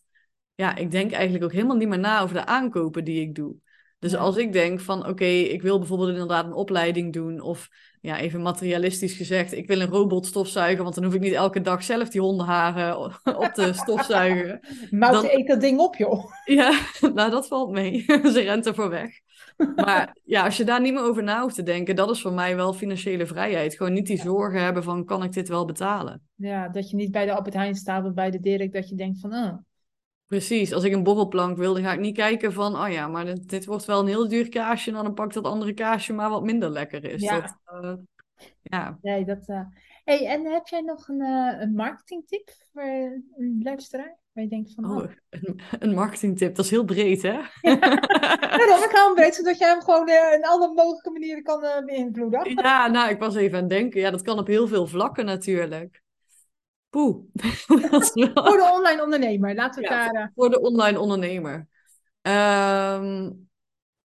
ja, 0.55 0.75
ik 0.75 0.91
denk 0.91 1.11
eigenlijk 1.11 1.43
ook 1.43 1.51
helemaal 1.51 1.75
niet 1.75 1.87
meer 1.87 1.99
na 1.99 2.21
over 2.21 2.35
de 2.35 2.45
aankopen 2.45 3.03
die 3.03 3.21
ik 3.21 3.35
doe. 3.35 3.55
Dus 4.03 4.15
als 4.15 4.37
ik 4.37 4.53
denk 4.53 4.79
van 4.79 5.07
oké, 5.07 5.25
ik 5.25 5.61
wil 5.61 5.77
bijvoorbeeld 5.77 6.09
inderdaad 6.09 6.45
een 6.45 6.53
opleiding 6.53 7.13
doen. 7.13 7.41
Of 7.41 7.69
ja, 8.01 8.19
even 8.19 8.41
materialistisch 8.41 9.13
gezegd, 9.13 9.53
ik 9.53 9.67
wil 9.67 9.79
een 9.79 9.89
robot 9.89 10.25
stofzuigen. 10.25 10.83
Want 10.83 10.95
dan 10.95 11.03
hoef 11.03 11.13
ik 11.13 11.21
niet 11.21 11.33
elke 11.33 11.61
dag 11.61 11.83
zelf 11.83 12.09
die 12.09 12.21
hondenharen 12.21 12.97
op 13.45 13.51
te 13.53 13.73
stofzuigen. 13.73 14.59
Mout 14.91 15.13
dan... 15.13 15.25
eet 15.25 15.47
dat 15.47 15.61
ding 15.61 15.79
op 15.79 15.95
joh. 15.95 16.25
Ja, 16.45 16.79
nou 17.13 17.31
dat 17.31 17.47
valt 17.47 17.71
mee. 17.71 18.03
Ze 18.07 18.41
rent 18.41 18.65
ervoor 18.65 18.89
weg. 18.89 19.19
Maar 19.75 20.17
ja, 20.23 20.43
als 20.43 20.57
je 20.57 20.63
daar 20.63 20.81
niet 20.81 20.93
meer 20.93 21.03
over 21.03 21.23
na 21.23 21.41
hoeft 21.41 21.55
te 21.55 21.63
denken, 21.63 21.95
dat 21.95 22.09
is 22.09 22.21
voor 22.21 22.33
mij 22.33 22.55
wel 22.55 22.73
financiële 22.73 23.25
vrijheid. 23.25 23.75
Gewoon 23.75 23.93
niet 23.93 24.07
die 24.07 24.21
zorgen 24.21 24.63
hebben 24.63 24.83
van 24.83 25.05
kan 25.05 25.23
ik 25.23 25.33
dit 25.33 25.47
wel 25.47 25.65
betalen. 25.65 26.21
Ja, 26.35 26.69
dat 26.69 26.89
je 26.89 26.95
niet 26.95 27.11
bij 27.11 27.25
de 27.25 27.33
Albert 27.33 27.55
Heijn 27.55 27.75
staat 27.75 28.05
of 28.05 28.13
bij 28.13 28.31
de 28.31 28.39
Dirk 28.39 28.73
dat 28.73 28.89
je 28.89 28.95
denkt 28.95 29.19
van 29.19 29.33
oh, 29.33 29.53
Precies, 30.27 30.73
als 30.73 30.83
ik 30.83 30.93
een 30.93 31.03
borrelplank 31.03 31.57
wil, 31.57 31.73
dan 31.73 31.83
ga 31.83 31.93
ik 31.93 31.99
niet 31.99 32.15
kijken 32.15 32.53
van, 32.53 32.75
oh 32.75 32.91
ja, 32.91 33.07
maar 33.07 33.25
dit, 33.25 33.49
dit 33.49 33.65
wordt 33.65 33.85
wel 33.85 33.99
een 33.99 34.07
heel 34.07 34.27
duur 34.27 34.49
kaasje 34.49 34.89
en 34.89 35.03
dan 35.03 35.13
pak 35.13 35.25
ik 35.25 35.33
dat 35.33 35.45
andere 35.45 35.73
kaasje 35.73 36.13
maar 36.13 36.29
wat 36.29 36.43
minder 36.43 36.69
lekker 36.69 37.03
is. 37.05 37.21
Ja. 37.21 37.39
Dat, 37.39 37.83
uh, 37.83 37.93
ja. 38.61 38.97
Nee, 39.01 39.25
dat, 39.25 39.49
uh... 39.49 39.61
hey, 40.03 40.27
en 40.27 40.45
heb 40.45 40.67
jij 40.67 40.81
nog 40.81 41.07
een, 41.07 41.21
uh, 41.21 41.61
een 41.61 41.73
marketingtip 41.73 42.49
voor 42.73 42.83
een 43.37 43.59
luisteraar? 43.63 44.17
Waar 44.33 44.43
je 44.43 44.49
denkt 44.49 44.73
van, 44.73 44.85
oh, 44.85 44.97
oh. 44.97 45.03
Een, 45.29 45.59
een, 45.79 45.93
marketingtip, 45.93 46.55
dat 46.55 46.65
is 46.65 46.71
heel 46.71 46.85
breed, 46.85 47.21
hè? 47.21 47.39
Ja, 47.61 48.67
ja 48.67 48.83
ik 48.83 48.89
ga 48.91 49.05
hem 49.05 49.15
breed, 49.15 49.35
zodat 49.35 49.57
jij 49.57 49.69
hem 49.69 49.81
gewoon 49.81 50.09
in 50.09 50.45
alle 50.45 50.73
mogelijke 50.73 51.11
manieren 51.11 51.43
kan 51.43 51.85
beïnvloeden. 51.85 52.55
Ja, 52.55 52.87
nou, 52.87 53.09
ik 53.09 53.19
was 53.19 53.35
even 53.35 53.55
aan 53.55 53.63
het 53.63 53.69
denken. 53.69 53.99
Ja, 53.99 54.11
dat 54.11 54.21
kan 54.21 54.39
op 54.39 54.47
heel 54.47 54.67
veel 54.67 54.87
vlakken 54.87 55.25
natuurlijk. 55.25 56.02
Poeh. 56.93 57.15
Voor 58.33 58.57
de 58.57 58.69
online 58.73 59.03
ondernemer, 59.03 59.55
laten 59.55 59.81
we 59.81 59.89
ja, 59.89 60.11
daar... 60.11 60.31
Voor 60.35 60.49
de 60.49 60.61
online 60.61 60.99
ondernemer. 60.99 61.67
Um, 62.21 63.47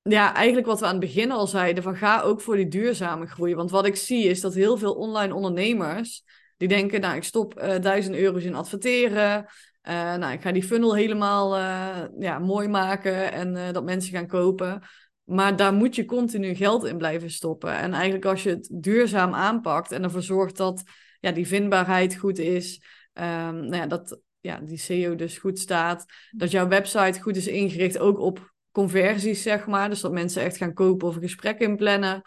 ja, 0.02 0.34
eigenlijk 0.34 0.68
wat 0.68 0.80
we 0.80 0.86
aan 0.86 0.92
het 0.92 1.00
begin 1.00 1.32
al 1.32 1.48
zeiden, 1.48 1.84
van 1.84 1.96
ga 1.96 2.22
ook 2.22 2.42
voor 2.42 2.56
die 2.56 2.68
duurzame 2.68 3.26
groei. 3.26 3.56
Want 3.56 3.72
wat 3.72 3.86
ik 3.86 3.96
zie 3.96 4.24
is 4.24 4.42
dat 4.42 4.54
heel 4.54 4.78
veel 4.78 4.94
online 4.94 5.34
ondernemers, 5.34 6.24
die 6.58 6.68
denken, 6.68 7.02
nou 7.02 7.16
ik 7.16 7.24
stop 7.24 7.62
uh, 7.62 7.80
duizend 7.80 8.16
euro's 8.16 8.44
in 8.44 8.56
adverteren. 8.56 9.46
Uh, 9.84 10.16
nou, 10.16 10.34
ik 10.34 10.42
ga 10.42 10.52
die 10.52 10.64
funnel 10.64 10.96
helemaal 10.96 11.58
uh, 11.58 12.04
ja, 12.20 12.40
mooi 12.40 12.68
maken 12.68 13.32
en 13.32 13.74
dat 13.74 13.84
mensen 13.84 14.14
gaan 14.14 14.28
kopen. 14.28 14.82
Maar 15.28 15.56
daar 15.56 15.74
moet 15.74 15.96
je 15.96 16.06
continu 16.06 16.56
geld 16.56 16.86
in 16.86 16.98
blijven 16.98 17.32
stoppen. 17.32 17.74
En 17.74 17.94
eigenlijk 17.94 18.26
als 18.26 18.44
je 18.44 18.50
het 18.50 18.70
duurzaam 18.72 19.34
aanpakt 19.34 19.92
en 19.92 20.04
ervoor 20.04 20.22
zorgt 20.22 20.58
dat 20.58 20.84
ja, 21.20 21.32
die 21.32 21.48
vindbaarheid 21.48 22.16
goed 22.16 22.38
is. 22.38 22.82
Um, 23.14 23.24
nou 23.60 23.76
ja, 23.76 23.88
dat 23.88 24.20
ja, 24.40 24.60
die 24.60 24.78
SEO 24.78 25.16
dus 25.16 25.38
goed 25.38 25.60
staat. 25.60 26.06
Dat 26.32 26.52
jouw 26.52 26.68
website 26.68 27.22
goed 27.22 27.36
is 27.36 27.48
ingericht, 27.48 27.98
ook 27.98 28.20
op 28.20 28.54
conversies, 28.72 29.42
zeg 29.42 29.68
maar. 29.68 29.90
Dus 29.90 30.02
dat 30.02 30.12
mensen 30.12 30.42
echt 30.42 30.58
gaan 30.58 30.74
kopen 30.74 31.08
of 31.08 31.16
een 31.16 31.22
gesprek 31.22 31.60
inplannen. 31.60 32.22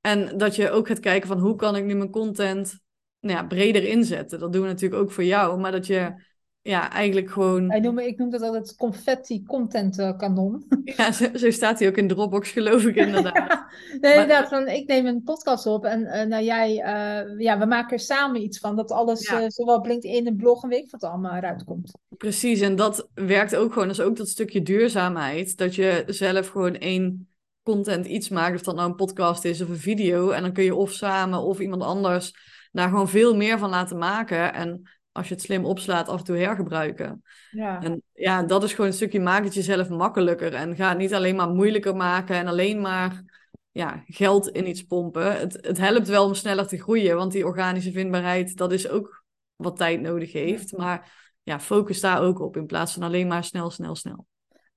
En 0.00 0.38
dat 0.38 0.56
je 0.56 0.70
ook 0.70 0.86
gaat 0.86 1.00
kijken 1.00 1.28
van 1.28 1.38
hoe 1.38 1.56
kan 1.56 1.76
ik 1.76 1.84
nu 1.84 1.94
mijn 1.94 2.10
content 2.10 2.78
nou 3.20 3.36
ja, 3.36 3.46
breder 3.46 3.84
inzetten. 3.84 4.38
Dat 4.38 4.52
doen 4.52 4.62
we 4.62 4.68
natuurlijk 4.68 5.02
ook 5.02 5.12
voor 5.12 5.24
jou. 5.24 5.60
Maar 5.60 5.72
dat 5.72 5.86
je 5.86 6.26
ja, 6.68 6.92
eigenlijk 6.92 7.30
gewoon... 7.30 7.70
Ik 7.70 7.82
noem, 7.82 7.98
ik 7.98 8.18
noem 8.18 8.30
dat 8.30 8.42
altijd 8.42 8.76
confetti 8.76 9.44
content 9.44 9.98
eh, 9.98 10.16
kanon. 10.16 10.66
Ja, 10.96 11.12
zo, 11.12 11.26
zo, 11.34 11.50
staat 11.50 11.78
hij 11.78 11.88
ook 11.88 11.96
in 11.96 12.08
Dropbox 12.08 12.50
geloof 12.50 12.84
ik 12.84 12.96
inderdaad. 12.96 13.66
nee, 14.00 14.12
inderdaad. 14.12 14.48
Van, 14.48 14.68
ik 14.68 14.86
neem 14.86 15.06
een 15.06 15.22
podcast 15.22 15.66
op 15.66 15.84
en 15.84 16.00
uh, 16.00 16.22
nou, 16.22 16.44
jij, 16.44 16.70
uh, 16.70 17.40
ja, 17.40 17.58
we 17.58 17.66
maken 17.66 17.92
er 17.92 17.98
samen 17.98 18.42
iets 18.42 18.58
van. 18.58 18.76
Dat 18.76 18.90
alles, 18.90 19.28
ja. 19.28 19.50
zowel 19.50 19.86
LinkedIn, 19.86 20.26
een 20.26 20.36
blog 20.36 20.62
en 20.62 20.68
weet 20.68 20.90
wat 20.90 21.04
allemaal 21.04 21.36
eruit 21.36 21.64
komt. 21.64 21.92
Precies, 22.16 22.60
en 22.60 22.76
dat 22.76 23.08
werkt 23.14 23.56
ook 23.56 23.72
gewoon. 23.72 23.88
Dat 23.88 23.98
is 23.98 24.04
ook 24.04 24.16
dat 24.16 24.28
stukje 24.28 24.62
duurzaamheid. 24.62 25.56
Dat 25.56 25.74
je 25.74 26.04
zelf 26.06 26.48
gewoon 26.48 26.74
één 26.74 27.28
content 27.62 28.06
iets 28.06 28.28
maakt. 28.28 28.54
Of 28.54 28.62
dat 28.62 28.74
nou 28.74 28.88
een 28.88 28.96
podcast 28.96 29.44
is 29.44 29.60
of 29.60 29.68
een 29.68 29.76
video. 29.76 30.30
En 30.30 30.42
dan 30.42 30.52
kun 30.52 30.64
je 30.64 30.74
of 30.74 30.92
samen 30.92 31.42
of 31.42 31.58
iemand 31.58 31.82
anders 31.82 32.32
daar 32.72 32.88
gewoon 32.88 33.08
veel 33.08 33.36
meer 33.36 33.58
van 33.58 33.70
laten 33.70 33.98
maken. 33.98 34.54
En 34.54 34.97
als 35.18 35.28
je 35.28 35.34
het 35.34 35.42
slim 35.42 35.64
opslaat, 35.64 36.08
af 36.08 36.18
en 36.18 36.24
toe 36.24 36.36
hergebruiken. 36.36 37.22
Ja. 37.50 37.82
En 37.82 38.02
ja, 38.12 38.42
dat 38.42 38.62
is 38.62 38.70
gewoon 38.70 38.86
een 38.86 38.96
stukje 38.96 39.20
maak 39.20 39.44
het 39.44 39.54
jezelf 39.54 39.88
makkelijker. 39.88 40.54
En 40.54 40.76
ga 40.76 40.88
het 40.88 40.98
niet 40.98 41.14
alleen 41.14 41.36
maar 41.36 41.48
moeilijker 41.48 41.96
maken 41.96 42.36
en 42.36 42.46
alleen 42.46 42.80
maar 42.80 43.22
ja, 43.70 44.02
geld 44.06 44.48
in 44.48 44.68
iets 44.68 44.82
pompen. 44.82 45.38
Het, 45.38 45.58
het 45.60 45.78
helpt 45.78 46.08
wel 46.08 46.24
om 46.24 46.34
sneller 46.34 46.66
te 46.66 46.80
groeien, 46.80 47.16
want 47.16 47.32
die 47.32 47.46
organische 47.46 47.92
vindbaarheid, 47.92 48.56
dat 48.56 48.72
is 48.72 48.88
ook 48.88 49.24
wat 49.56 49.76
tijd 49.76 50.00
nodig 50.00 50.32
heeft. 50.32 50.76
Maar 50.76 51.12
ja, 51.42 51.60
focus 51.60 52.00
daar 52.00 52.22
ook 52.22 52.40
op 52.40 52.56
in 52.56 52.66
plaats 52.66 52.92
van 52.92 53.02
alleen 53.02 53.26
maar 53.26 53.44
snel, 53.44 53.70
snel, 53.70 53.94
snel. 53.94 54.26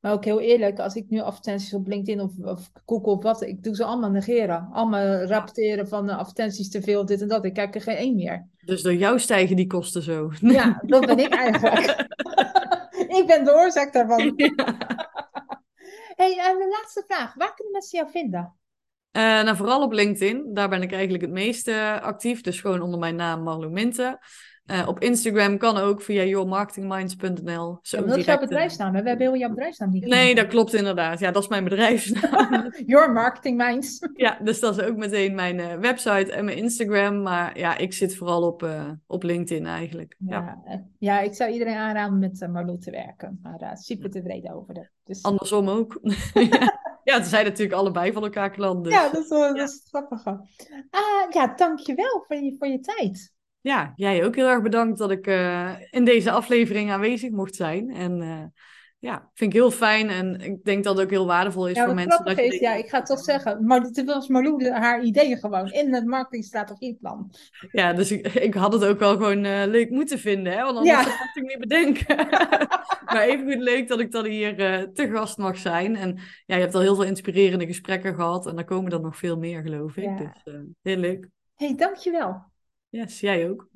Maar 0.01 0.11
ook 0.11 0.25
heel 0.25 0.39
eerlijk, 0.39 0.79
als 0.79 0.95
ik 0.95 1.05
nu 1.09 1.19
advertenties 1.19 1.73
op 1.73 1.87
LinkedIn 1.87 2.21
of, 2.21 2.31
of 2.41 2.71
Google 2.85 3.11
of 3.11 3.23
wat, 3.23 3.41
ik 3.41 3.63
doe 3.63 3.75
ze 3.75 3.83
allemaal 3.83 4.09
negeren. 4.09 4.69
Allemaal 4.71 5.23
rapporteren 5.23 5.87
van 5.87 6.09
uh, 6.09 6.17
advertenties 6.17 6.69
te 6.69 6.81
veel, 6.81 7.05
dit 7.05 7.21
en 7.21 7.27
dat. 7.27 7.45
Ik 7.45 7.53
kijk 7.53 7.75
er 7.75 7.81
geen 7.81 7.95
één 7.95 8.15
meer. 8.15 8.47
Dus 8.65 8.81
door 8.81 8.93
jou 8.93 9.19
stijgen 9.19 9.55
die 9.55 9.67
kosten 9.67 10.01
zo. 10.01 10.31
Ja, 10.39 10.81
dat 10.85 11.05
ben 11.05 11.19
ik 11.19 11.33
eigenlijk. 11.33 11.89
ik 13.19 13.23
ben 13.27 13.45
de 13.45 13.53
oorzaak 13.53 13.93
daarvan. 13.93 14.19
hey, 16.15 16.37
en 16.37 16.57
de 16.57 16.77
laatste 16.79 17.03
vraag. 17.07 17.33
Waar 17.33 17.53
kunnen 17.53 17.71
mensen 17.71 17.99
jou 17.99 18.11
vinden? 18.11 18.55
Uh, 19.11 19.23
nou, 19.23 19.55
vooral 19.55 19.83
op 19.83 19.91
LinkedIn. 19.91 20.53
Daar 20.53 20.69
ben 20.69 20.81
ik 20.81 20.91
eigenlijk 20.91 21.23
het 21.23 21.31
meeste 21.31 21.99
actief. 22.01 22.41
Dus 22.41 22.61
gewoon 22.61 22.81
onder 22.81 22.99
mijn 22.99 23.15
naam 23.15 23.43
Marlo 23.43 23.69
Minten. 23.69 24.19
Uh, 24.71 24.87
op 24.87 24.99
Instagram 24.99 25.57
kan 25.57 25.77
ook 25.77 26.01
via 26.01 26.23
yourmarketingminds.nl. 26.23 27.79
Ja, 27.81 28.01
dat 28.01 28.17
is 28.17 28.25
jouw 28.25 28.39
bedrijfsnaam, 28.39 28.95
hè? 28.95 29.01
We 29.01 29.09
hebben 29.09 29.27
heel 29.27 29.37
jouw 29.37 29.49
bedrijfsnaam 29.49 29.89
niet 29.89 30.05
Nee, 30.05 30.35
dat 30.35 30.47
klopt 30.47 30.73
inderdaad. 30.73 31.19
Ja, 31.19 31.31
dat 31.31 31.43
is 31.43 31.49
mijn 31.49 31.63
bedrijfsnaam. 31.63 32.71
Your 32.85 33.11
Marketing 33.11 33.57
Minds. 33.57 33.99
ja, 34.13 34.39
dus 34.43 34.59
dat 34.59 34.77
is 34.77 34.83
ook 34.83 34.95
meteen 34.95 35.35
mijn 35.35 35.57
uh, 35.57 35.73
website 35.73 36.31
en 36.31 36.45
mijn 36.45 36.57
Instagram. 36.57 37.21
Maar 37.21 37.59
ja, 37.59 37.77
ik 37.77 37.93
zit 37.93 38.15
vooral 38.15 38.41
op, 38.43 38.63
uh, 38.63 38.89
op 39.07 39.23
LinkedIn 39.23 39.65
eigenlijk. 39.65 40.15
Ja, 40.17 40.61
ja. 40.65 40.83
ja. 40.99 41.19
ik 41.19 41.33
zou 41.33 41.51
iedereen 41.51 41.77
aanraden 41.77 42.19
met 42.19 42.47
Marlo 42.51 42.77
te 42.77 42.91
werken. 42.91 43.39
Maar 43.41 43.77
super 43.77 44.11
tevreden 44.11 44.53
over 44.53 44.73
dat. 44.73 44.89
Dus... 45.03 45.23
Andersom 45.23 45.69
ook. 45.69 45.99
ja, 47.09 47.23
ze 47.23 47.29
zijn 47.29 47.45
natuurlijk 47.45 47.77
allebei 47.77 48.13
van 48.13 48.23
elkaar 48.23 48.51
klanten. 48.51 48.83
Dus. 48.83 48.93
Ja, 48.93 49.09
dat 49.09 49.23
is, 49.23 49.29
wel, 49.29 49.55
dat 49.55 49.69
is 49.69 49.87
grappig. 49.89 50.23
ja, 51.29 51.53
dankjewel 51.55 52.23
voor 52.27 52.35
je, 52.35 52.55
voor 52.57 52.67
je 52.67 52.79
tijd 52.79 53.39
ja, 53.61 53.93
jij 53.95 54.25
ook 54.25 54.35
heel 54.35 54.47
erg 54.47 54.61
bedankt 54.61 54.97
dat 54.97 55.11
ik 55.11 55.27
uh, 55.27 55.71
in 55.89 56.05
deze 56.05 56.31
aflevering 56.31 56.91
aanwezig 56.91 57.31
mocht 57.31 57.55
zijn. 57.55 57.89
En 57.89 58.21
uh, 58.21 58.43
ja, 58.99 59.29
vind 59.33 59.53
ik 59.53 59.59
heel 59.59 59.71
fijn 59.71 60.09
en 60.09 60.41
ik 60.41 60.63
denk 60.63 60.83
dat 60.83 60.95
het 60.95 61.05
ook 61.05 61.11
heel 61.11 61.25
waardevol 61.25 61.67
is 61.67 61.75
ja, 61.75 61.85
voor 61.85 61.93
mensen. 61.93 62.25
Dat 62.25 62.39
is, 62.39 62.59
ja, 62.59 62.73
ik 62.73 62.89
ga 62.89 62.97
het 62.97 63.05
toch 63.05 63.19
zeggen, 63.19 63.65
maar 63.65 63.81
het 63.81 64.03
was 64.03 64.27
Marlou 64.27 64.69
haar 64.69 65.03
ideeën 65.03 65.37
gewoon 65.37 65.71
in 65.71 65.93
het 65.93 66.05
marketingstrategieplan. 66.05 67.31
Ja, 67.71 67.93
dus 67.93 68.11
ik, 68.11 68.27
ik 68.27 68.53
had 68.53 68.73
het 68.73 68.85
ook 68.85 68.99
wel 68.99 69.11
gewoon 69.11 69.45
uh, 69.45 69.63
leuk 69.65 69.89
moeten 69.89 70.19
vinden, 70.19 70.53
hè? 70.53 70.63
want 70.63 70.77
anders 70.77 71.05
ja. 71.05 71.11
had 71.11 71.35
ik 71.35 71.43
niet 71.43 71.59
bedenken. 71.59 72.15
maar 73.05 73.21
even 73.21 73.51
goed 73.51 73.61
leuk 73.61 73.87
dat 73.87 73.99
ik 73.99 74.11
dan 74.11 74.25
hier 74.25 74.55
te 74.93 75.09
gast 75.11 75.37
mag 75.37 75.57
zijn. 75.57 75.95
En 75.95 76.19
ja, 76.45 76.55
je 76.55 76.61
hebt 76.61 76.75
al 76.75 76.81
heel 76.81 76.95
veel 76.95 77.05
inspirerende 77.05 77.65
gesprekken 77.65 78.15
gehad 78.15 78.47
en 78.47 78.55
daar 78.55 78.65
komen 78.65 78.91
er 78.91 79.01
nog 79.01 79.17
veel 79.17 79.37
meer, 79.37 79.61
geloof 79.61 79.97
ik. 79.97 80.03
Ja. 80.03 80.33
Dus 80.43 80.53
heel 80.81 80.97
leuk. 80.97 81.27
hey, 81.55 81.75
dankjewel. 81.75 82.50
Yes, 82.91 83.19
jij 83.19 83.49
ook. 83.49 83.69